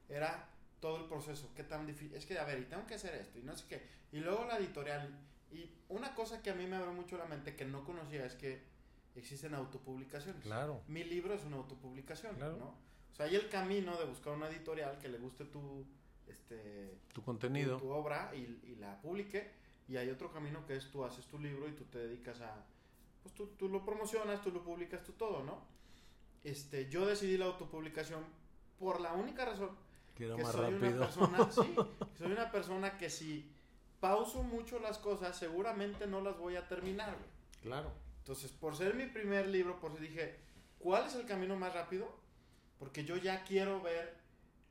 era 0.08 0.52
todo 0.80 0.98
el 0.98 1.06
proceso, 1.06 1.52
qué 1.56 1.64
tan 1.64 1.88
difícil, 1.88 2.16
es 2.16 2.28
que 2.28 2.38
a 2.38 2.46
ver, 2.46 2.60
y 2.60 2.66
tengo 2.66 2.86
que 2.86 2.94
hacer 2.94 3.16
esto, 3.16 3.40
y 3.40 3.42
no 3.42 3.58
sé 3.58 3.66
qué, 3.68 3.82
y 4.12 4.20
luego 4.20 4.46
la 4.46 4.60
editorial, 4.60 5.10
y 5.52 5.68
una 5.90 6.14
cosa 6.14 6.44
que 6.44 6.52
a 6.52 6.54
mí 6.54 6.68
me 6.68 6.76
abrió 6.76 6.94
mucho 6.94 7.18
la 7.18 7.26
mente 7.26 7.56
que 7.56 7.66
no 7.66 7.84
conocía 7.84 8.24
es 8.24 8.36
que 8.36 8.72
existen 9.16 9.54
autopublicaciones. 9.56 10.42
Claro. 10.44 10.82
Mi 10.88 11.04
libro 11.04 11.34
es 11.34 11.44
una 11.44 11.58
autopublicación, 11.58 12.36
Claro. 12.36 12.58
¿no? 12.58 12.66
O 13.12 13.16
sea, 13.16 13.28
hay 13.28 13.36
el 13.36 13.48
camino 13.50 13.96
de 13.98 14.06
buscar 14.06 14.34
una 14.34 14.48
editorial 14.50 14.98
que 14.98 15.08
le 15.08 15.20
guste 15.20 15.46
tu, 15.46 15.86
este, 16.28 16.98
tu 17.14 17.22
contenido. 17.24 17.78
tu, 17.78 17.86
tu 17.86 17.92
obra 17.92 18.32
y, 18.36 18.40
y 18.64 18.76
la 18.80 19.00
publique. 19.02 19.52
Y 19.88 19.98
hay 19.98 20.10
otro 20.10 20.32
camino 20.32 20.66
que 20.66 20.76
es 20.78 20.90
tú 20.90 21.04
haces 21.04 21.26
tu 21.28 21.38
libro 21.38 21.68
y 21.68 21.74
tú 21.74 21.84
te 21.86 22.00
dedicas 22.00 22.42
a... 22.42 22.66
Pues 23.22 23.36
tú, 23.36 23.48
tú 23.58 23.70
lo 23.70 23.86
promocionas, 23.86 24.42
tú 24.42 24.52
lo 24.52 24.64
publicas, 24.64 25.04
tú 25.04 25.12
todo, 25.14 25.44
¿no? 25.44 25.62
Este, 26.44 26.90
yo 26.90 27.06
decidí 27.06 27.38
la 27.38 27.46
autopublicación 27.46 28.24
por 28.80 29.00
la 29.00 29.14
única 29.14 29.46
razón 29.46 29.70
que 30.16 30.28
que 30.36 30.44
más 30.44 30.52
soy 30.52 30.72
rápido. 30.72 30.90
una 30.90 31.00
persona, 31.06 31.52
sí, 31.52 31.76
que 32.12 32.18
soy 32.18 32.32
una 32.32 32.52
persona 32.52 32.98
que 32.98 33.10
si 33.10 33.50
pauso 34.00 34.44
mucho 34.44 34.80
las 34.80 34.98
cosas, 34.98 35.38
seguramente 35.38 36.06
no 36.08 36.20
las 36.22 36.38
voy 36.38 36.56
a 36.56 36.68
terminar, 36.68 37.14
güey. 37.16 37.30
claro. 37.62 37.92
Entonces, 38.24 38.54
por 38.54 38.78
ser 38.78 38.94
mi 38.96 39.06
primer 39.06 39.48
libro, 39.48 39.82
por 39.82 39.92
eso 39.92 40.00
dije, 40.00 40.38
¿cuál 40.80 41.08
es 41.08 41.16
el 41.16 41.26
camino 41.26 41.58
más 41.58 41.74
rápido? 41.74 42.08
Porque 42.80 43.04
yo 43.04 43.18
ya 43.18 43.44
quiero 43.44 43.82
ver, 43.82 44.16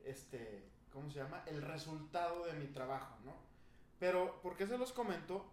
este, 0.03 0.63
¿cómo 0.91 1.11
se 1.11 1.19
llama? 1.19 1.43
El 1.45 1.61
resultado 1.61 2.45
de 2.45 2.53
mi 2.53 2.65
trabajo, 2.65 3.15
¿no? 3.23 3.35
Pero, 3.99 4.41
¿por 4.41 4.57
qué 4.57 4.65
se 4.65 4.75
los 4.75 4.91
comento? 4.91 5.45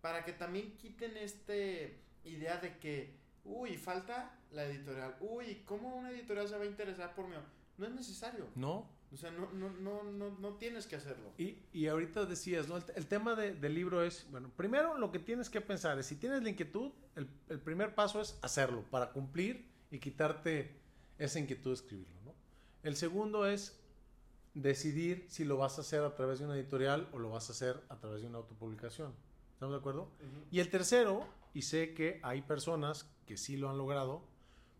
Para 0.00 0.24
que 0.24 0.32
también 0.32 0.78
quiten 0.78 1.14
este 1.18 2.00
idea 2.24 2.56
de 2.56 2.78
que, 2.78 3.18
uy, 3.44 3.76
falta 3.76 4.34
la 4.50 4.64
editorial, 4.64 5.18
uy, 5.20 5.62
¿cómo 5.66 5.94
una 5.94 6.10
editorial 6.10 6.48
se 6.48 6.56
va 6.56 6.64
a 6.64 6.66
interesar 6.66 7.14
por 7.14 7.28
mí? 7.28 7.36
No 7.76 7.84
es 7.84 7.92
necesario. 7.92 8.48
No, 8.54 8.88
O 9.12 9.16
sea, 9.16 9.30
no, 9.30 9.50
no, 9.52 9.70
no, 9.74 10.02
no, 10.04 10.30
no 10.38 10.54
tienes 10.54 10.86
que 10.86 10.96
hacerlo. 10.96 11.32
Y, 11.36 11.58
y 11.72 11.86
ahorita 11.88 12.24
decías, 12.24 12.66
¿no? 12.68 12.78
El, 12.78 12.84
el 12.96 13.06
tema 13.06 13.34
de- 13.34 13.52
del 13.54 13.74
libro 13.74 14.02
es, 14.02 14.26
bueno, 14.30 14.50
primero 14.56 14.96
lo 14.96 15.12
que 15.12 15.18
tienes 15.18 15.50
que 15.50 15.60
pensar 15.60 15.98
es, 15.98 16.06
si 16.06 16.16
tienes 16.16 16.42
la 16.42 16.48
inquietud, 16.48 16.92
el, 17.14 17.28
el 17.50 17.60
primer 17.60 17.94
paso 17.94 18.20
es 18.22 18.38
hacerlo 18.40 18.84
para 18.90 19.12
cumplir 19.12 19.68
y 19.90 19.98
quitarte 19.98 20.74
esa 21.18 21.38
inquietud 21.38 21.70
de 21.70 21.74
escribirlo, 21.74 22.14
¿no? 22.24 22.34
El 22.82 22.96
segundo 22.96 23.46
es 23.46 23.78
decidir 24.54 25.26
si 25.28 25.44
lo 25.44 25.56
vas 25.58 25.78
a 25.78 25.82
hacer 25.82 26.02
a 26.02 26.14
través 26.14 26.38
de 26.38 26.46
una 26.46 26.56
editorial 26.56 27.08
o 27.12 27.18
lo 27.18 27.30
vas 27.30 27.48
a 27.48 27.52
hacer 27.52 27.82
a 27.90 27.96
través 27.98 28.22
de 28.22 28.28
una 28.28 28.38
autopublicación. 28.38 29.12
¿Estamos 29.54 29.74
de 29.74 29.78
acuerdo? 29.78 30.08
Y 30.50 30.60
el 30.60 30.68
tercero, 30.70 31.26
y 31.54 31.62
sé 31.62 31.94
que 31.94 32.18
hay 32.22 32.42
personas 32.42 33.08
que 33.26 33.36
sí 33.36 33.56
lo 33.56 33.70
han 33.70 33.78
logrado, 33.78 34.22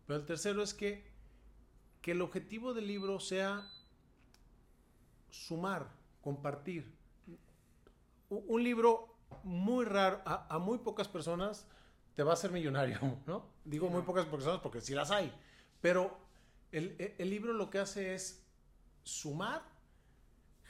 pero 0.05 0.19
el 0.19 0.25
tercero 0.25 0.61
es 0.63 0.73
que, 0.73 1.05
que 2.01 2.11
el 2.11 2.21
objetivo 2.21 2.73
del 2.73 2.87
libro 2.87 3.19
sea 3.19 3.69
sumar, 5.33 5.89
compartir. 6.21 6.93
Un 8.29 8.63
libro 8.63 9.15
muy 9.43 9.83
raro, 9.85 10.21
a, 10.25 10.47
a 10.53 10.59
muy 10.59 10.77
pocas 10.77 11.07
personas 11.07 11.67
te 12.15 12.23
va 12.23 12.31
a 12.31 12.33
hacer 12.33 12.51
millonario, 12.51 12.99
¿no? 13.27 13.45
Digo 13.65 13.89
muy 13.89 14.03
pocas 14.03 14.25
personas 14.25 14.59
porque 14.61 14.81
sí 14.81 14.93
las 14.93 15.11
hay, 15.11 15.33
pero 15.81 16.17
el, 16.71 16.95
el- 16.99 17.15
el 17.17 17.29
libro 17.29 17.53
lo 17.53 17.69
que 17.69 17.79
hace 17.79 18.13
es 18.13 18.43
sumar, 19.03 19.63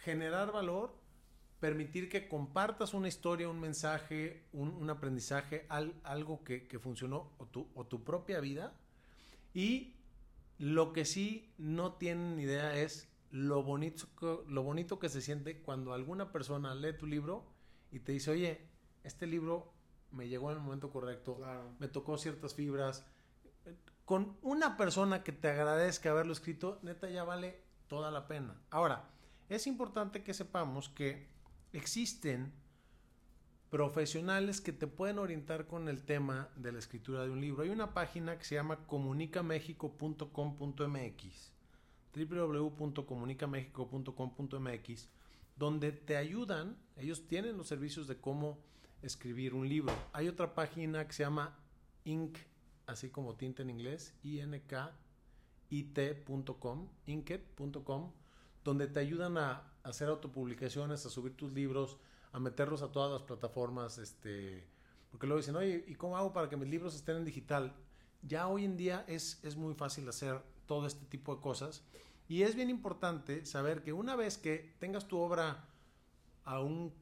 generar 0.04 0.52
valor, 0.52 0.94
permitir 1.60 2.10
que 2.10 2.28
compartas 2.28 2.94
una 2.94 3.08
historia, 3.08 3.50
un 3.50 3.60
mensaje, 3.60 4.44
un, 4.54 4.70
un 4.70 4.90
aprendizaje, 4.90 5.66
al- 5.70 5.94
algo 6.04 6.44
que, 6.44 6.68
que 6.68 6.80
funcionó 6.80 7.32
o 7.38 7.46
tu, 7.46 7.68
o 7.76 7.86
tu 7.86 8.04
propia 8.04 8.40
vida. 8.40 8.74
Y 9.54 9.96
lo 10.58 10.94
que 10.94 11.06
sí 11.06 11.54
no 11.58 11.94
tienen 11.94 12.40
idea 12.40 12.76
es 12.78 13.10
lo 13.34 13.64
bonito, 13.64 14.06
que- 14.20 14.44
lo 14.48 14.62
bonito 14.62 15.00
que 15.00 15.10
se 15.10 15.20
siente 15.20 15.64
cuando 15.64 15.94
alguna 15.94 16.32
persona 16.32 16.76
lee 16.76 16.94
tu 16.96 17.08
libro 17.08 17.44
y 17.92 18.00
te 18.00 18.12
dice, 18.12 18.30
oye, 18.30 18.70
este 19.04 19.26
libro 19.26 19.74
me 20.12 20.28
llegó 20.30 20.52
en 20.52 20.58
el 20.58 20.64
momento 20.64 20.92
correcto, 20.92 21.38
Claro. 21.38 21.74
me 21.80 21.88
tocó 21.88 22.20
ciertas 22.20 22.54
fibras. 22.54 23.04
Con 24.06 24.38
una 24.44 24.78
persona 24.78 25.24
que 25.24 25.32
te 25.32 25.50
agradezca 25.50 26.12
haberlo 26.12 26.32
escrito, 26.34 26.78
neta 26.84 27.10
ya 27.10 27.24
vale 27.24 27.60
toda 27.88 28.12
la 28.12 28.28
pena. 28.28 28.62
Ahora, 28.70 29.10
es 29.50 29.66
importante 29.66 30.24
que 30.24 30.36
sepamos 30.36 30.90
que 30.90 31.28
existen 31.72 32.54
profesionales 33.72 34.62
que 34.62 34.74
te 34.74 34.86
pueden 34.86 35.18
orientar 35.18 35.66
con 35.66 35.90
el 35.90 36.04
tema 36.04 36.50
de 36.56 36.72
la 36.72 36.78
escritura 36.78 37.24
de 37.24 37.32
un 37.32 37.42
libro. 37.42 37.64
Hay 37.64 37.70
una 37.70 37.96
página 37.96 38.38
que 38.38 38.46
se 38.46 38.54
llama 38.54 38.86
comunicamexico.com.mx 38.86 41.52
www.comunicamexico.com.mx 42.14 45.10
donde 45.56 45.92
te 45.92 46.18
ayudan, 46.18 46.78
ellos 46.96 47.28
tienen 47.28 47.58
los 47.58 47.68
servicios 47.68 48.08
de 48.08 48.18
cómo 48.18 48.58
escribir 49.02 49.54
un 49.54 49.70
libro. 49.70 49.94
Hay 50.14 50.28
otra 50.28 50.56
página 50.56 51.06
que 51.08 51.14
se 51.14 51.22
llama 51.24 51.56
Inc, 52.06 52.38
así 52.88 53.10
como 53.10 53.36
tinta 53.36 53.62
en 53.62 53.70
inglés, 53.70 54.16
inkit.com, 54.24 54.98
inkit.com, 57.06 58.12
donde 58.64 58.88
te 58.88 59.00
ayudan 59.00 59.38
a 59.38 59.72
hacer 59.84 60.10
autopublicaciones, 60.10 61.06
a 61.06 61.10
subir 61.10 61.36
tus 61.36 61.54
libros, 61.54 61.98
a 62.32 62.40
meterlos 62.40 62.82
a 62.82 62.92
todas 62.92 63.12
las 63.12 63.22
plataformas, 63.24 64.00
este, 64.00 64.66
porque 65.12 65.28
luego 65.28 65.40
dicen, 65.40 65.56
oye, 65.56 65.86
¿y 65.88 65.94
cómo 65.96 66.18
hago 66.18 66.34
para 66.34 66.50
que 66.50 66.58
mis 66.58 66.70
libros 66.70 66.96
estén 66.96 67.18
en 67.18 67.26
digital? 67.26 67.76
Ya 68.24 68.48
hoy 68.48 68.66
en 68.66 68.76
día 68.78 69.06
es, 69.08 69.44
es 69.44 69.56
muy 69.56 69.76
fácil 69.76 70.08
hacer 70.08 70.42
todo 70.68 70.88
este 70.88 71.06
tipo 71.06 71.36
de 71.36 71.42
cosas 71.42 71.84
y 72.28 72.44
es 72.44 72.56
bien 72.56 72.70
importante 72.70 73.46
saber 73.46 73.84
que 73.84 73.94
una 73.94 74.16
vez 74.16 74.38
que 74.38 74.76
tengas 74.80 75.08
tu 75.08 75.18
obra 75.20 75.66
a 76.46 76.60
un 76.62 76.94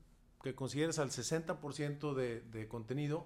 que 0.43 0.55
consideres 0.55 0.97
al 0.99 1.11
60% 1.11 2.13
de, 2.15 2.41
de 2.41 2.67
contenido, 2.67 3.25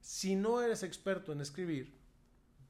si 0.00 0.36
no 0.36 0.62
eres 0.62 0.82
experto 0.82 1.32
en 1.32 1.40
escribir, 1.40 1.92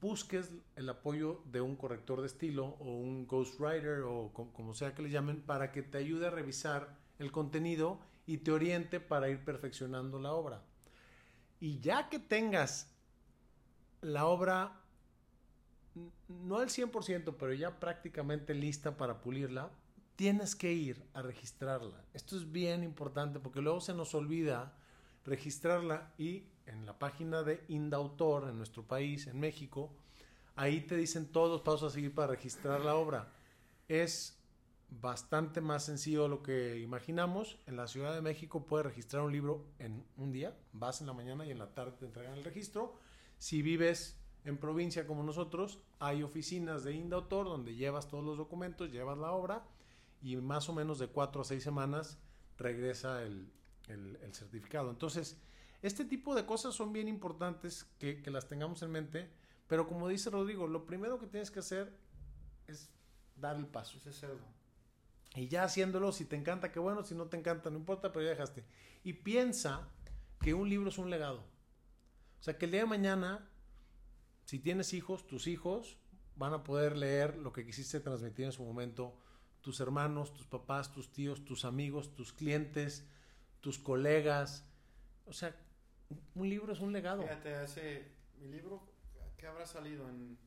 busques 0.01 0.49
el 0.75 0.89
apoyo 0.89 1.41
de 1.45 1.61
un 1.61 1.75
corrector 1.75 2.21
de 2.21 2.27
estilo 2.27 2.65
o 2.79 2.85
un 2.97 3.27
ghostwriter 3.27 4.01
o 4.01 4.31
co- 4.33 4.51
como 4.53 4.73
sea 4.73 4.95
que 4.95 5.03
le 5.03 5.11
llamen 5.11 5.41
para 5.41 5.71
que 5.71 5.83
te 5.83 5.99
ayude 5.99 6.27
a 6.27 6.31
revisar 6.31 6.97
el 7.19 7.31
contenido 7.31 7.99
y 8.25 8.39
te 8.39 8.51
oriente 8.51 8.99
para 8.99 9.29
ir 9.29 9.43
perfeccionando 9.45 10.19
la 10.19 10.33
obra. 10.33 10.63
Y 11.59 11.79
ya 11.79 12.09
que 12.09 12.17
tengas 12.19 12.89
la 14.01 14.25
obra 14.25 14.80
no 16.27 16.57
al 16.57 16.69
100%, 16.69 17.35
pero 17.37 17.53
ya 17.53 17.79
prácticamente 17.79 18.53
lista 18.53 18.97
para 18.97 19.21
pulirla, 19.21 19.71
tienes 20.15 20.55
que 20.55 20.71
ir 20.71 21.03
a 21.13 21.21
registrarla. 21.21 22.03
Esto 22.13 22.37
es 22.37 22.51
bien 22.51 22.83
importante 22.83 23.39
porque 23.39 23.61
luego 23.61 23.81
se 23.81 23.93
nos 23.93 24.13
olvida 24.13 24.73
registrarla 25.25 26.13
y 26.17 26.45
en 26.65 26.85
la 26.85 26.97
página 26.97 27.43
de 27.43 27.63
Indautor 27.67 28.49
en 28.49 28.57
nuestro 28.57 28.83
país, 28.83 29.27
en 29.27 29.39
México, 29.39 29.91
ahí 30.55 30.81
te 30.81 30.95
dicen 30.95 31.27
todos 31.31 31.49
los 31.49 31.61
pasos 31.61 31.91
a 31.91 31.95
seguir 31.95 32.13
para 32.13 32.27
registrar 32.27 32.81
la 32.81 32.95
obra. 32.95 33.33
Es 33.87 34.37
bastante 34.89 35.61
más 35.61 35.85
sencillo 35.85 36.27
lo 36.27 36.43
que 36.43 36.79
imaginamos. 36.79 37.57
En 37.65 37.75
la 37.75 37.87
Ciudad 37.87 38.13
de 38.13 38.21
México 38.21 38.65
puedes 38.65 38.85
registrar 38.85 39.23
un 39.23 39.31
libro 39.31 39.65
en 39.79 40.05
un 40.17 40.31
día, 40.31 40.55
vas 40.73 41.01
en 41.01 41.07
la 41.07 41.13
mañana 41.13 41.45
y 41.45 41.51
en 41.51 41.59
la 41.59 41.73
tarde 41.73 41.93
te 41.97 42.05
entregan 42.05 42.33
el 42.33 42.43
registro. 42.43 42.95
Si 43.37 43.61
vives 43.61 44.20
en 44.45 44.57
provincia 44.57 45.05
como 45.07 45.23
nosotros, 45.23 45.79
hay 45.99 46.23
oficinas 46.23 46.83
de 46.83 46.93
Indautor 46.93 47.45
donde 47.45 47.75
llevas 47.75 48.07
todos 48.07 48.23
los 48.23 48.37
documentos, 48.37 48.91
llevas 48.91 49.17
la 49.17 49.31
obra 49.31 49.63
y 50.21 50.35
más 50.37 50.69
o 50.69 50.73
menos 50.73 50.99
de 50.99 51.07
cuatro 51.07 51.41
a 51.41 51.45
seis 51.45 51.63
semanas 51.63 52.17
regresa 52.57 53.23
el, 53.23 53.51
el- 53.87 54.17
el 54.21 54.33
certificado. 54.33 54.89
Entonces, 54.89 55.37
este 55.81 56.05
tipo 56.05 56.35
de 56.35 56.45
cosas 56.45 56.75
son 56.75 56.93
bien 56.93 57.07
importantes 57.07 57.85
que, 57.99 58.21
que 58.21 58.31
las 58.31 58.47
tengamos 58.47 58.81
en 58.83 58.91
mente, 58.91 59.29
pero 59.67 59.87
como 59.87 60.07
dice 60.07 60.29
Rodrigo, 60.29 60.67
lo 60.67 60.85
primero 60.85 61.19
que 61.19 61.27
tienes 61.27 61.49
que 61.51 61.59
hacer 61.59 61.91
es 62.67 62.89
dar 63.35 63.55
el 63.55 63.65
paso. 63.67 63.97
Ese 63.97 64.11
cerdo. 64.13 64.45
Y 65.35 65.47
ya 65.47 65.63
haciéndolo, 65.63 66.11
si 66.11 66.25
te 66.25 66.35
encanta, 66.35 66.71
qué 66.71 66.79
bueno, 66.79 67.03
si 67.03 67.15
no 67.15 67.27
te 67.27 67.37
encanta, 67.37 67.69
no 67.69 67.77
importa, 67.77 68.11
pero 68.11 68.23
ya 68.25 68.31
dejaste. 68.31 68.65
Y 69.03 69.13
piensa 69.13 69.87
que 70.41 70.53
un 70.53 70.67
libro 70.69 70.89
es 70.89 70.97
un 70.97 71.09
legado. 71.09 71.39
O 72.39 72.43
sea, 72.43 72.57
que 72.57 72.65
el 72.65 72.71
día 72.71 72.81
de 72.81 72.87
mañana, 72.87 73.47
si 74.51 74.59
tienes 74.59 74.91
hijos, 74.91 75.25
tus 75.27 75.47
hijos 75.47 75.97
van 76.35 76.53
a 76.53 76.61
poder 76.61 76.97
leer 76.97 77.37
lo 77.37 77.53
que 77.53 77.65
quisiste 77.65 78.01
transmitir 78.01 78.43
en 78.47 78.51
su 78.51 78.65
momento, 78.65 79.17
tus 79.61 79.79
hermanos, 79.79 80.33
tus 80.33 80.45
papás, 80.45 80.91
tus 80.91 81.09
tíos, 81.13 81.45
tus 81.45 81.63
amigos, 81.63 82.13
tus 82.15 82.33
clientes, 82.33 83.07
tus 83.61 83.79
colegas. 83.79 84.69
O 85.25 85.31
sea, 85.31 85.55
un 86.35 86.49
libro 86.49 86.73
es 86.73 86.81
un 86.81 86.91
legado. 86.91 87.21
Fíjate, 87.21 87.55
hace 87.55 88.11
mi 88.39 88.49
libro, 88.49 88.85
¿qué 89.37 89.47
habrá 89.47 89.65
salido? 89.65 90.09
En 90.09 90.37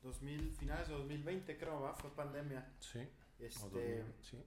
2000, 0.00 0.52
finales 0.52 0.88
de 0.88 0.94
2020 0.94 1.58
creo, 1.58 1.82
¿va? 1.82 1.92
Fue 1.92 2.08
pandemia. 2.14 2.72
Sí. 2.80 3.00
Este, 3.38 3.98
2000, 3.98 4.14
sí. 4.22 4.42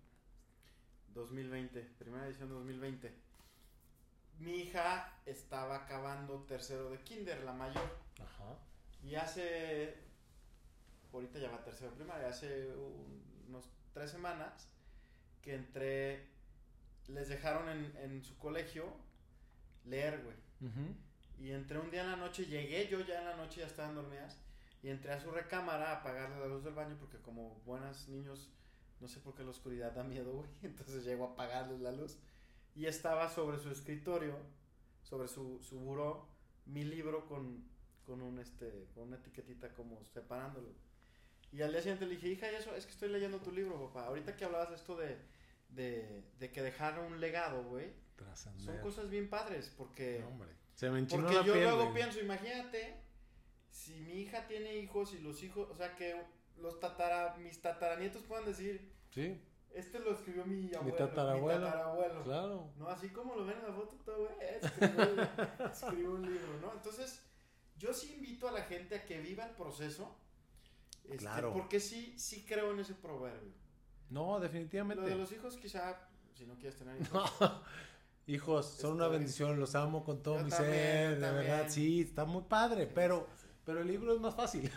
2020, 1.09 1.79
primera 1.99 2.25
edición 2.25 2.49
de 2.49 2.55
2020. 2.55 3.15
Mi 4.39 4.61
hija 4.61 5.21
estaba 5.27 5.75
acabando 5.75 6.43
tercero 6.45 6.89
de 6.89 6.97
kinder, 7.01 7.43
la 7.43 7.53
mayor. 7.53 7.99
Ajá. 8.19 8.57
Y 9.05 9.15
hace, 9.15 9.95
ahorita 11.13 11.39
ya 11.39 11.51
va 11.51 11.63
tercero 11.63 11.91
de 11.91 11.97
primaria, 11.97 12.27
hace 12.29 12.67
un- 12.75 13.23
unos 13.49 13.69
tres 13.93 14.09
semanas 14.11 14.67
que 15.41 15.53
entré, 15.55 16.27
les 17.07 17.29
dejaron 17.29 17.69
en, 17.69 17.95
en 17.97 18.23
su 18.23 18.37
colegio 18.37 18.85
leer, 19.85 20.23
güey. 20.23 20.35
Y 21.37 21.51
entré 21.51 21.77
un 21.77 21.91
día 21.91 22.01
en 22.03 22.11
la 22.11 22.15
noche, 22.15 22.45
llegué 22.45 22.87
yo 22.87 23.01
ya 23.01 23.19
en 23.19 23.25
la 23.25 23.35
noche, 23.35 23.59
ya 23.61 23.67
estaban 23.67 23.93
dormidas, 23.93 24.37
y 24.81 24.89
entré 24.89 25.11
a 25.11 25.19
su 25.19 25.29
recámara 25.31 25.91
a 25.91 25.95
apagarle 25.99 26.39
la 26.39 26.47
luz 26.47 26.63
del 26.63 26.73
baño 26.73 26.95
porque 26.99 27.17
como 27.19 27.55
buenos 27.65 28.07
niños, 28.07 28.49
no 29.01 29.07
sé 29.07 29.19
por 29.19 29.35
qué 29.35 29.43
la 29.43 29.49
oscuridad 29.51 29.91
da 29.93 30.03
miedo, 30.03 30.31
güey. 30.33 30.49
Entonces 30.63 31.03
llego 31.05 31.25
a 31.27 31.31
apagarles 31.33 31.79
la 31.81 31.91
luz. 31.91 32.17
Y 32.75 32.87
estaba 32.87 33.29
sobre 33.29 33.59
su 33.59 33.69
escritorio, 33.69 34.35
sobre 35.03 35.27
su, 35.27 35.61
su 35.61 35.79
buró, 35.79 36.27
mi 36.65 36.83
libro 36.83 37.25
con, 37.27 37.63
con, 38.05 38.21
un, 38.21 38.39
este, 38.39 38.87
con 38.93 39.03
una 39.07 39.17
etiquetita 39.17 39.69
como 39.73 40.03
separándolo. 40.05 40.69
Y 41.51 41.61
al 41.61 41.71
día 41.71 41.81
siguiente 41.81 42.05
le 42.05 42.15
dije, 42.15 42.27
hija, 42.29 42.51
¿y 42.51 42.55
eso? 42.55 42.75
Es 42.75 42.85
que 42.85 42.91
estoy 42.91 43.09
leyendo 43.09 43.39
tu 43.39 43.51
libro, 43.51 43.79
papá. 43.87 44.07
Ahorita 44.07 44.35
que 44.35 44.45
hablabas 44.45 44.69
de 44.69 44.75
esto 44.75 44.95
de, 44.97 45.17
de, 45.69 46.23
de 46.39 46.51
que 46.51 46.61
dejaron 46.61 47.13
un 47.13 47.19
legado, 47.21 47.63
güey. 47.63 47.93
Son 48.57 48.77
cosas 48.79 49.09
bien 49.09 49.29
padres 49.29 49.73
porque... 49.77 50.23
Hombre. 50.23 50.49
Se 50.73 50.89
me 50.89 51.03
Porque 51.03 51.33
la 51.33 51.43
yo 51.43 51.53
piel, 51.53 51.63
luego 51.65 51.83
güey. 51.83 51.93
pienso, 51.93 52.19
imagínate, 52.19 52.95
si 53.69 53.93
mi 54.01 54.21
hija 54.21 54.45
tiene 54.47 54.75
hijos 54.75 55.13
y 55.13 55.19
los 55.19 55.41
hijos, 55.41 55.69
o 55.71 55.75
sea, 55.75 55.95
que 55.95 56.21
los 56.57 56.79
tatara, 56.81 57.35
mis 57.37 57.61
tataranietos 57.61 58.23
puedan 58.23 58.45
decir, 58.45 58.91
Sí, 59.11 59.41
este 59.73 59.99
lo 59.99 60.11
escribió 60.11 60.45
mi 60.45 60.73
abuelo, 60.75 60.97
tatarabuelo. 60.97 61.59
mi 61.59 61.65
tatarabuelo. 61.65 62.23
claro. 62.23 62.69
No, 62.77 62.89
así 62.89 63.09
como 63.09 63.35
lo 63.35 63.45
ven 63.45 63.57
en 63.57 63.67
la 63.67 63.73
foto, 63.73 63.95
todo, 64.03 64.27
güey, 64.27 64.35
escribió, 64.61 65.27
escribió 65.71 66.11
un 66.11 66.21
libro, 66.23 66.59
¿no? 66.61 66.73
Entonces, 66.73 67.21
yo 67.77 67.93
sí 67.93 68.13
invito 68.15 68.47
a 68.47 68.51
la 68.51 68.63
gente 68.63 68.95
a 68.95 69.05
que 69.05 69.19
viva 69.19 69.45
el 69.45 69.51
proceso. 69.55 70.15
este, 71.03 71.17
Claro. 71.17 71.53
Porque 71.53 71.79
sí, 71.79 72.13
sí 72.17 72.45
creo 72.47 72.71
en 72.71 72.79
ese 72.79 72.93
proverbio. 72.95 73.53
No, 74.09 74.39
definitivamente. 74.39 75.01
Lo 75.03 75.09
de 75.09 75.15
los 75.15 75.31
hijos, 75.31 75.57
quizá, 75.57 76.07
si 76.33 76.45
no 76.45 76.55
quieres 76.55 76.77
tener 76.77 76.99
hijos. 77.01 77.31
No. 77.41 77.61
Hijos, 78.27 78.65
son 78.79 78.93
una 78.93 79.05
Estoy- 79.05 79.17
bendición, 79.19 79.59
los 79.59 79.75
amo 79.75 80.03
con 80.03 80.23
todo 80.23 80.39
Yo 80.39 80.45
mi 80.45 80.49
también, 80.49 80.73
ser, 80.73 81.19
de 81.19 81.31
verdad, 81.31 81.65
sí, 81.69 82.01
está 82.01 82.25
muy 82.25 82.41
padre, 82.41 82.87
pero, 82.87 83.27
Sí, 83.35 83.41
sí. 83.43 83.47
pero 83.63 83.81
el 83.81 83.87
libro 83.87 84.15
es 84.15 84.19
más 84.19 84.33
fácil. 84.35 84.71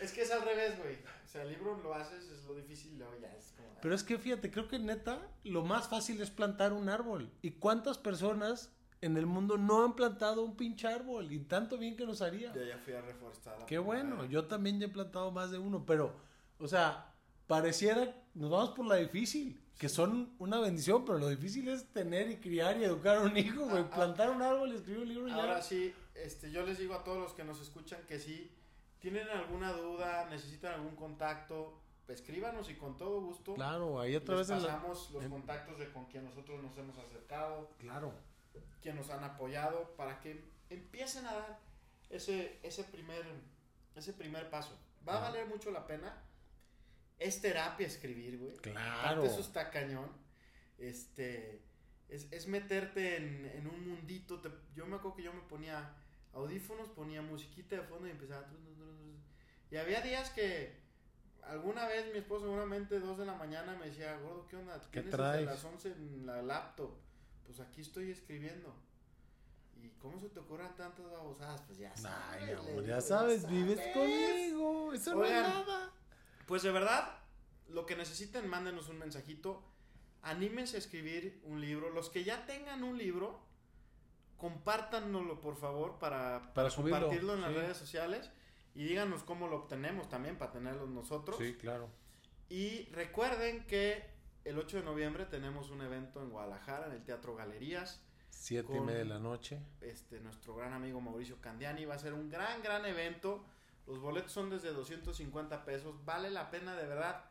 Es 0.00 0.12
que 0.12 0.22
es 0.22 0.30
al 0.32 0.42
revés, 0.42 0.76
güey. 0.78 0.96
O 1.24 1.28
sea, 1.28 1.42
el 1.42 1.50
libro 1.50 1.80
lo 1.82 1.94
haces, 1.94 2.24
es 2.30 2.44
lo 2.44 2.54
difícil, 2.54 2.98
luego 2.98 3.14
ya 3.20 3.32
es 3.34 3.52
como. 3.56 3.68
Pero 3.80 3.94
es 3.94 4.02
que 4.04 4.18
fíjate, 4.18 4.50
creo 4.50 4.68
que 4.68 4.78
neta, 4.78 5.20
lo 5.44 5.62
más 5.64 5.88
fácil 5.88 6.20
es 6.20 6.30
plantar 6.30 6.72
un 6.72 6.88
árbol. 6.88 7.30
¿Y 7.42 7.52
cuántas 7.52 7.96
personas 7.98 8.72
en 9.00 9.16
el 9.16 9.26
mundo 9.26 9.56
no 9.58 9.84
han 9.84 9.94
plantado 9.94 10.42
un 10.42 10.56
pinche 10.56 10.86
árbol? 10.88 11.30
Y 11.32 11.40
tanto 11.40 11.76
bien 11.78 11.96
que 11.96 12.06
nos 12.06 12.22
haría. 12.22 12.52
Yo 12.54 12.64
ya 12.64 12.78
fui 12.78 12.92
a 12.94 13.00
reforestar. 13.00 13.58
la 13.60 13.66
Qué 13.66 13.78
bueno, 13.78 14.24
yo 14.26 14.46
también 14.46 14.80
ya 14.80 14.86
he 14.86 14.90
plantado 14.90 15.30
más 15.30 15.50
de 15.50 15.58
uno, 15.58 15.84
pero, 15.84 16.12
o 16.58 16.66
sea, 16.68 17.12
pareciera, 17.46 18.14
nos 18.34 18.50
vamos 18.50 18.70
por 18.70 18.86
la 18.86 18.96
difícil, 18.96 19.60
que 19.78 19.88
son 19.88 20.34
una 20.38 20.60
bendición, 20.60 21.04
pero 21.04 21.18
lo 21.18 21.28
difícil 21.28 21.68
es 21.68 21.86
tener 21.92 22.30
y 22.30 22.36
criar 22.36 22.78
y 22.78 22.84
educar 22.84 23.18
a 23.18 23.20
un 23.22 23.36
hijo, 23.36 23.64
güey. 23.68 23.82
Ah, 23.82 23.88
ah. 23.90 23.94
Plantar 23.94 24.30
un 24.30 24.42
árbol 24.42 24.72
y 24.72 24.76
escribir 24.76 25.02
un 25.02 25.08
libro 25.08 25.28
y 25.28 25.32
Ahora 25.32 25.56
ya. 25.56 25.62
sí, 25.62 25.92
este, 26.14 26.50
yo 26.50 26.64
les 26.64 26.78
digo 26.78 26.94
a 26.94 27.04
todos 27.04 27.18
los 27.18 27.32
que 27.32 27.44
nos 27.44 27.60
escuchan 27.60 28.00
que 28.06 28.18
si 28.18 28.50
tienen 29.00 29.28
alguna 29.28 29.72
duda, 29.72 30.26
necesitan 30.30 30.74
algún 30.74 30.96
contacto, 30.96 31.78
escríbanos 32.08 32.70
y 32.70 32.74
con 32.74 32.96
todo 32.96 33.20
gusto 33.20 33.54
Claro, 33.54 34.00
ahí 34.00 34.14
a 34.14 34.18
les 34.18 34.24
través 34.24 34.48
de 34.48 34.56
la... 34.56 34.60
pasamos 34.62 35.10
los 35.10 35.24
contactos 35.26 35.78
de 35.78 35.90
con 35.92 36.06
quien 36.06 36.24
nosotros 36.24 36.62
nos 36.62 36.76
hemos 36.78 36.96
acercado, 36.98 37.70
Claro. 37.78 38.12
Quien 38.82 38.96
nos 38.96 39.10
han 39.10 39.24
apoyado, 39.24 39.94
para 39.96 40.20
que 40.20 40.44
empiecen 40.70 41.26
a 41.26 41.34
dar 41.34 41.60
ese, 42.10 42.58
ese, 42.62 42.84
primer, 42.84 43.24
ese 43.94 44.12
primer 44.12 44.50
paso. 44.50 44.78
Va 45.06 45.16
a 45.18 45.20
valer 45.20 45.46
mucho 45.46 45.70
la 45.70 45.86
pena. 45.86 46.22
Es 47.18 47.40
terapia 47.40 47.86
escribir, 47.86 48.38
güey. 48.38 48.56
Claro. 48.56 49.00
Aparte, 49.00 49.26
eso 49.26 49.40
está 49.40 49.70
cañón. 49.70 50.10
Este. 50.78 51.62
Es, 52.08 52.30
es 52.32 52.46
meterte 52.48 53.16
en, 53.16 53.46
en 53.46 53.66
un 53.66 53.88
mundito. 53.88 54.40
te- 54.40 54.50
yo 54.74 54.86
me 54.86 54.96
acuerdo 54.96 55.16
que 55.16 55.22
yo 55.22 55.32
me 55.32 55.40
ponía 55.42 55.94
audífonos, 56.32 56.88
ponía 56.88 57.22
musiquita 57.22 57.76
de 57.76 57.82
fondo 57.82 58.06
y 58.08 58.10
empezaba. 58.10 58.46
Y 59.70 59.76
había 59.76 60.00
días 60.00 60.30
que. 60.30 60.82
Alguna 61.42 61.86
vez 61.86 62.10
mi 62.12 62.18
esposo, 62.20 62.46
seguramente 62.46 62.98
dos 63.00 63.18
de 63.18 63.26
la 63.26 63.34
mañana, 63.34 63.76
me 63.76 63.86
decía, 63.90 64.16
gordo, 64.16 64.46
¿qué 64.46 64.56
onda? 64.56 64.80
¿Qué 64.90 65.02
Tienes 65.02 65.10
desde 65.12 65.16
traes? 65.18 65.44
las 65.44 65.62
11 65.64 65.92
en 65.92 66.26
la 66.26 66.40
laptop. 66.42 66.90
Pues 67.46 67.60
aquí 67.60 67.80
estoy 67.80 68.10
escribiendo. 68.10 68.74
¿Y 69.82 69.88
cómo 69.98 70.18
se 70.18 70.28
te 70.28 70.40
ocurren 70.40 70.74
tantas 70.76 71.04
babosadas? 71.10 71.60
Pues 71.62 71.78
ya 71.78 71.94
sabes. 71.96 72.42
Ay, 72.48 72.52
amor, 72.54 72.84
ya 72.86 73.00
sabes, 73.00 73.48
vives 73.48 73.80
conmigo. 73.92 74.92
Eso 74.92 75.18
Oigan. 75.18 75.42
no 75.42 75.48
es 75.48 75.66
nada. 75.66 75.92
Pues 76.46 76.62
de 76.62 76.70
verdad, 76.70 77.18
lo 77.68 77.84
que 77.86 77.96
necesiten, 77.96 78.48
mándenos 78.48 78.88
un 78.88 78.98
mensajito. 78.98 79.62
Anímense 80.22 80.76
a 80.76 80.78
escribir 80.78 81.40
un 81.44 81.60
libro. 81.60 81.90
Los 81.90 82.08
que 82.08 82.24
ya 82.24 82.46
tengan 82.46 82.82
un 82.82 82.96
libro, 82.96 83.40
compártanoslo 84.38 85.40
por 85.40 85.56
favor 85.56 85.98
para, 85.98 86.52
Para 86.54 86.70
subirlo, 86.70 87.00
compartirlo 87.00 87.34
en 87.34 87.40
las 87.42 87.50
sí. 87.50 87.56
redes 87.56 87.76
sociales. 87.76 88.30
Y 88.74 88.84
díganos 88.84 89.22
cómo 89.22 89.48
lo 89.48 89.56
obtenemos 89.56 90.08
también 90.08 90.36
para 90.38 90.50
tenerlos 90.52 90.88
nosotros. 90.88 91.36
Sí, 91.38 91.54
claro. 91.54 91.88
Y 92.48 92.86
recuerden 92.86 93.66
que 93.66 94.13
el 94.44 94.58
8 94.58 94.78
de 94.78 94.82
noviembre 94.84 95.26
tenemos 95.26 95.70
un 95.70 95.82
evento 95.82 96.22
en 96.22 96.30
Guadalajara, 96.30 96.86
en 96.86 96.92
el 96.92 97.02
Teatro 97.02 97.34
Galerías. 97.34 98.02
Siete 98.28 98.76
y 98.76 98.80
media 98.80 98.98
de 98.98 99.04
la 99.06 99.18
noche. 99.18 99.60
Este, 99.80 100.20
nuestro 100.20 100.54
gran 100.56 100.72
amigo 100.72 101.00
Mauricio 101.00 101.40
Candiani 101.40 101.84
va 101.84 101.94
a 101.94 101.98
ser 101.98 102.12
un 102.12 102.28
gran, 102.28 102.62
gran 102.62 102.84
evento. 102.84 103.44
Los 103.86 104.00
boletos 104.00 104.32
son 104.32 104.50
desde 104.50 104.72
250 104.72 105.64
pesos. 105.64 106.04
Vale 106.04 106.30
la 106.30 106.50
pena, 106.50 106.74
de 106.74 106.86
verdad. 106.86 107.24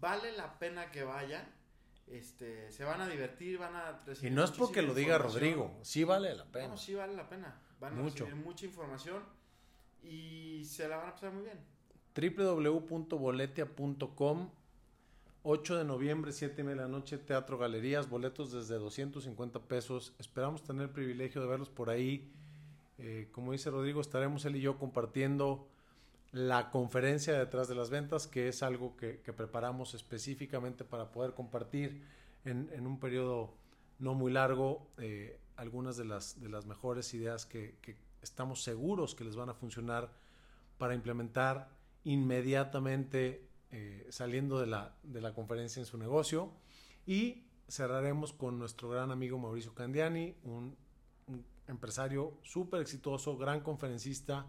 Vale 0.00 0.32
la 0.32 0.58
pena 0.58 0.90
que 0.90 1.02
vayan. 1.02 1.46
Este, 2.06 2.70
se 2.72 2.84
van 2.84 3.00
a 3.00 3.08
divertir, 3.08 3.58
van 3.58 3.76
a 3.76 3.98
Y 4.02 4.06
recibir 4.06 4.32
no 4.32 4.44
es 4.44 4.50
porque 4.50 4.82
lo 4.82 4.94
diga. 4.94 5.18
Rodrigo, 5.18 5.78
sí 5.82 6.04
vale 6.04 6.34
la 6.34 6.44
pena. 6.44 6.68
No, 6.68 6.76
sí 6.76 6.94
vale 6.94 7.14
la 7.14 7.28
pena. 7.28 7.60
Van 7.78 7.98
a 7.98 8.02
recibir 8.02 8.34
mucha 8.36 8.66
información 8.66 9.22
y 10.02 10.64
se 10.64 10.88
la 10.88 10.96
van 10.96 11.10
a 11.10 11.14
pasar 11.14 11.32
muy 11.32 11.44
bien. 11.44 11.58
www.boletia.com 12.14 14.50
8 15.42 15.78
de 15.78 15.84
noviembre, 15.84 16.32
7 16.32 16.60
y 16.60 16.64
media 16.64 16.82
de 16.82 16.88
la 16.88 16.88
noche, 16.88 17.16
Teatro 17.16 17.56
Galerías, 17.56 18.10
boletos 18.10 18.52
desde 18.52 18.74
250 18.74 19.60
pesos. 19.60 20.12
Esperamos 20.18 20.62
tener 20.62 20.82
el 20.82 20.90
privilegio 20.90 21.40
de 21.40 21.48
verlos 21.48 21.70
por 21.70 21.88
ahí. 21.88 22.30
Eh, 22.98 23.28
como 23.32 23.52
dice 23.52 23.70
Rodrigo, 23.70 24.02
estaremos 24.02 24.44
él 24.44 24.56
y 24.56 24.60
yo 24.60 24.76
compartiendo 24.76 25.66
la 26.32 26.70
conferencia 26.70 27.38
detrás 27.38 27.68
de 27.68 27.74
las 27.74 27.88
ventas, 27.88 28.26
que 28.26 28.48
es 28.48 28.62
algo 28.62 28.96
que, 28.96 29.14
preparamos 29.34 29.94
específicamente 29.94 30.84
para 30.84 31.10
poder 31.10 31.32
compartir 31.32 32.04
en, 32.44 32.86
un 32.86 33.00
periodo 33.00 33.54
no 33.98 34.14
muy 34.14 34.30
largo 34.30 34.86
eh, 34.98 35.38
algunas 35.56 35.96
de 35.96 36.04
las, 36.04 36.40
de 36.40 36.50
las 36.50 36.66
mejores 36.66 37.12
ideas 37.14 37.46
que 37.46 37.74
estamos 38.22 38.62
seguros 38.62 39.14
que 39.14 39.24
les 39.24 39.36
van 39.36 39.48
a 39.48 39.54
funcionar 39.54 40.10
para 40.78 40.94
implementar 40.94 41.70
inmediatamente 42.04 43.49
eh, 43.72 44.06
saliendo 44.10 44.58
de 44.58 44.66
la, 44.66 44.94
de 45.02 45.20
la 45.20 45.32
conferencia 45.34 45.80
en 45.80 45.86
su 45.86 45.98
negocio. 45.98 46.52
Y 47.06 47.44
cerraremos 47.68 48.32
con 48.32 48.58
nuestro 48.58 48.88
gran 48.88 49.10
amigo 49.10 49.38
Mauricio 49.38 49.74
Candiani, 49.74 50.34
un, 50.44 50.76
un 51.26 51.44
empresario 51.68 52.38
súper 52.42 52.80
exitoso, 52.82 53.36
gran 53.36 53.60
conferencista, 53.60 54.46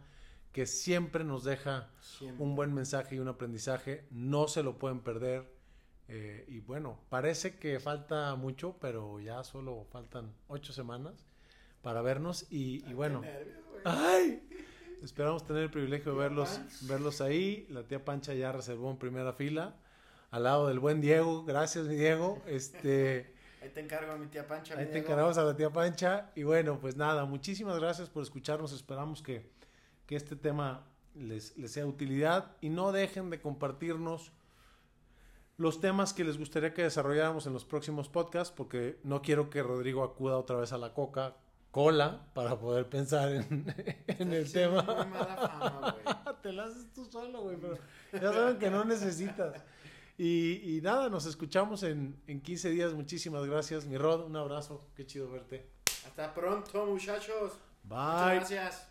que 0.52 0.66
siempre 0.66 1.24
nos 1.24 1.44
deja 1.46 1.90
Siempre. 2.02 2.44
un 2.44 2.56
buen 2.56 2.74
mensaje 2.74 3.16
y 3.16 3.20
un 3.20 3.28
aprendizaje. 3.30 4.06
No 4.12 4.48
se 4.48 4.64
lo 4.64 4.78
pueden 4.78 5.00
perder. 5.00 5.50
Eh, 6.10 6.44
y 6.50 6.60
bueno, 6.60 7.00
parece 7.10 7.58
que 7.58 7.80
falta 7.80 8.36
mucho, 8.36 8.76
pero 8.82 9.22
ya 9.22 9.44
solo 9.46 9.86
faltan 9.92 10.34
ocho 10.50 10.74
semanas 10.74 11.26
para 11.82 12.02
vernos. 12.02 12.48
Y, 12.52 12.80
y 12.82 12.84
Ay, 12.88 12.94
bueno, 12.94 13.22
nervios. 13.22 13.58
¡ay! 13.86 14.44
Esperamos 15.02 15.44
tener 15.46 15.64
el 15.64 15.72
privilegio 15.72 16.12
de 16.14 16.18
verlos, 16.20 16.50
Panch. 16.50 16.88
verlos 16.88 17.22
ahí. 17.22 17.66
La 17.70 17.84
tía 17.84 18.04
Pancha 18.06 18.34
ya 18.34 18.52
reservó 18.52 18.92
en 18.92 18.98
primera 18.98 19.34
fila. 19.34 19.76
Al 20.30 20.44
lado 20.44 20.68
del 20.68 20.80
buen 20.80 21.02
Diego. 21.02 21.44
Gracias, 21.44 21.86
mi 21.88 21.96
Diego. 21.96 22.42
Este, 22.48 23.34
Ahí 23.62 23.70
te 23.70 23.80
encargo 23.82 24.12
a 24.14 24.18
mi 24.18 24.28
tía 24.28 24.48
Pancha. 24.48 24.74
ahí 24.76 24.80
mi 24.82 24.86
te 24.86 24.92
Diego. 24.94 25.06
encargamos 25.08 25.38
a 25.38 25.44
la 25.44 25.56
tía 25.56 25.70
Pancha. 25.72 26.32
Y 26.36 26.44
bueno, 26.44 26.80
pues 26.80 26.96
nada, 26.96 27.26
muchísimas 27.26 27.80
gracias 27.80 28.10
por 28.10 28.24
escucharnos. 28.24 28.72
Esperamos 28.74 29.22
que, 29.22 29.50
que 30.06 30.16
este 30.16 30.36
tema 30.36 30.88
les, 31.16 31.58
les 31.58 31.72
sea 31.72 31.84
de 31.84 31.90
utilidad. 31.90 32.56
Y 32.62 32.70
no 32.70 32.92
dejen 32.92 33.30
de 33.30 33.42
compartirnos 33.42 34.32
los 35.58 35.80
temas 35.82 36.14
que 36.14 36.24
les 36.24 36.38
gustaría 36.40 36.74
que 36.74 36.84
desarrolláramos 36.84 37.46
en 37.46 37.54
los 37.54 37.66
próximos 37.66 38.10
podcasts, 38.10 38.54
porque 38.56 39.00
no 39.04 39.22
quiero 39.22 39.50
que 39.50 39.62
Rodrigo 39.62 40.04
acuda 40.04 40.38
otra 40.38 40.56
vez 40.58 40.72
a 40.74 40.78
la 40.78 40.94
coca 40.94 41.36
cola 41.72 42.28
para 42.34 42.60
poder 42.60 42.88
pensar 42.90 43.32
en, 43.32 43.74
en 44.08 44.34
el 44.34 44.52
tema. 44.52 44.84
fama, 44.84 45.96
güey. 46.04 46.16
Te 46.42 46.52
la 46.54 46.66
haces 46.66 46.92
tú 46.94 47.06
solo, 47.06 47.42
güey, 47.44 47.58
pero 47.58 47.78
ya 48.14 48.34
saben 48.34 48.60
que 48.60 48.70
no 48.70 48.84
necesitas. 48.84 49.64
Y, 50.18 50.78
y 50.78 50.82
nada, 50.82 51.10
nos 51.10 51.26
escuchamos 51.26 51.84
en, 51.84 52.22
en 52.28 52.42
15 52.42 52.70
días. 52.70 52.94
Muchísimas 52.94 53.46
gracias, 53.46 53.86
mi 53.86 53.98
Rod. 53.98 54.26
Un 54.26 54.36
abrazo. 54.36 54.86
Qué 54.96 55.06
chido 55.06 55.32
verte. 55.32 55.68
Hasta 56.06 56.34
pronto, 56.34 56.86
muchachos. 56.86 57.54
Muchas 57.84 58.26
Bye. 58.26 58.36
gracias. 58.36 58.91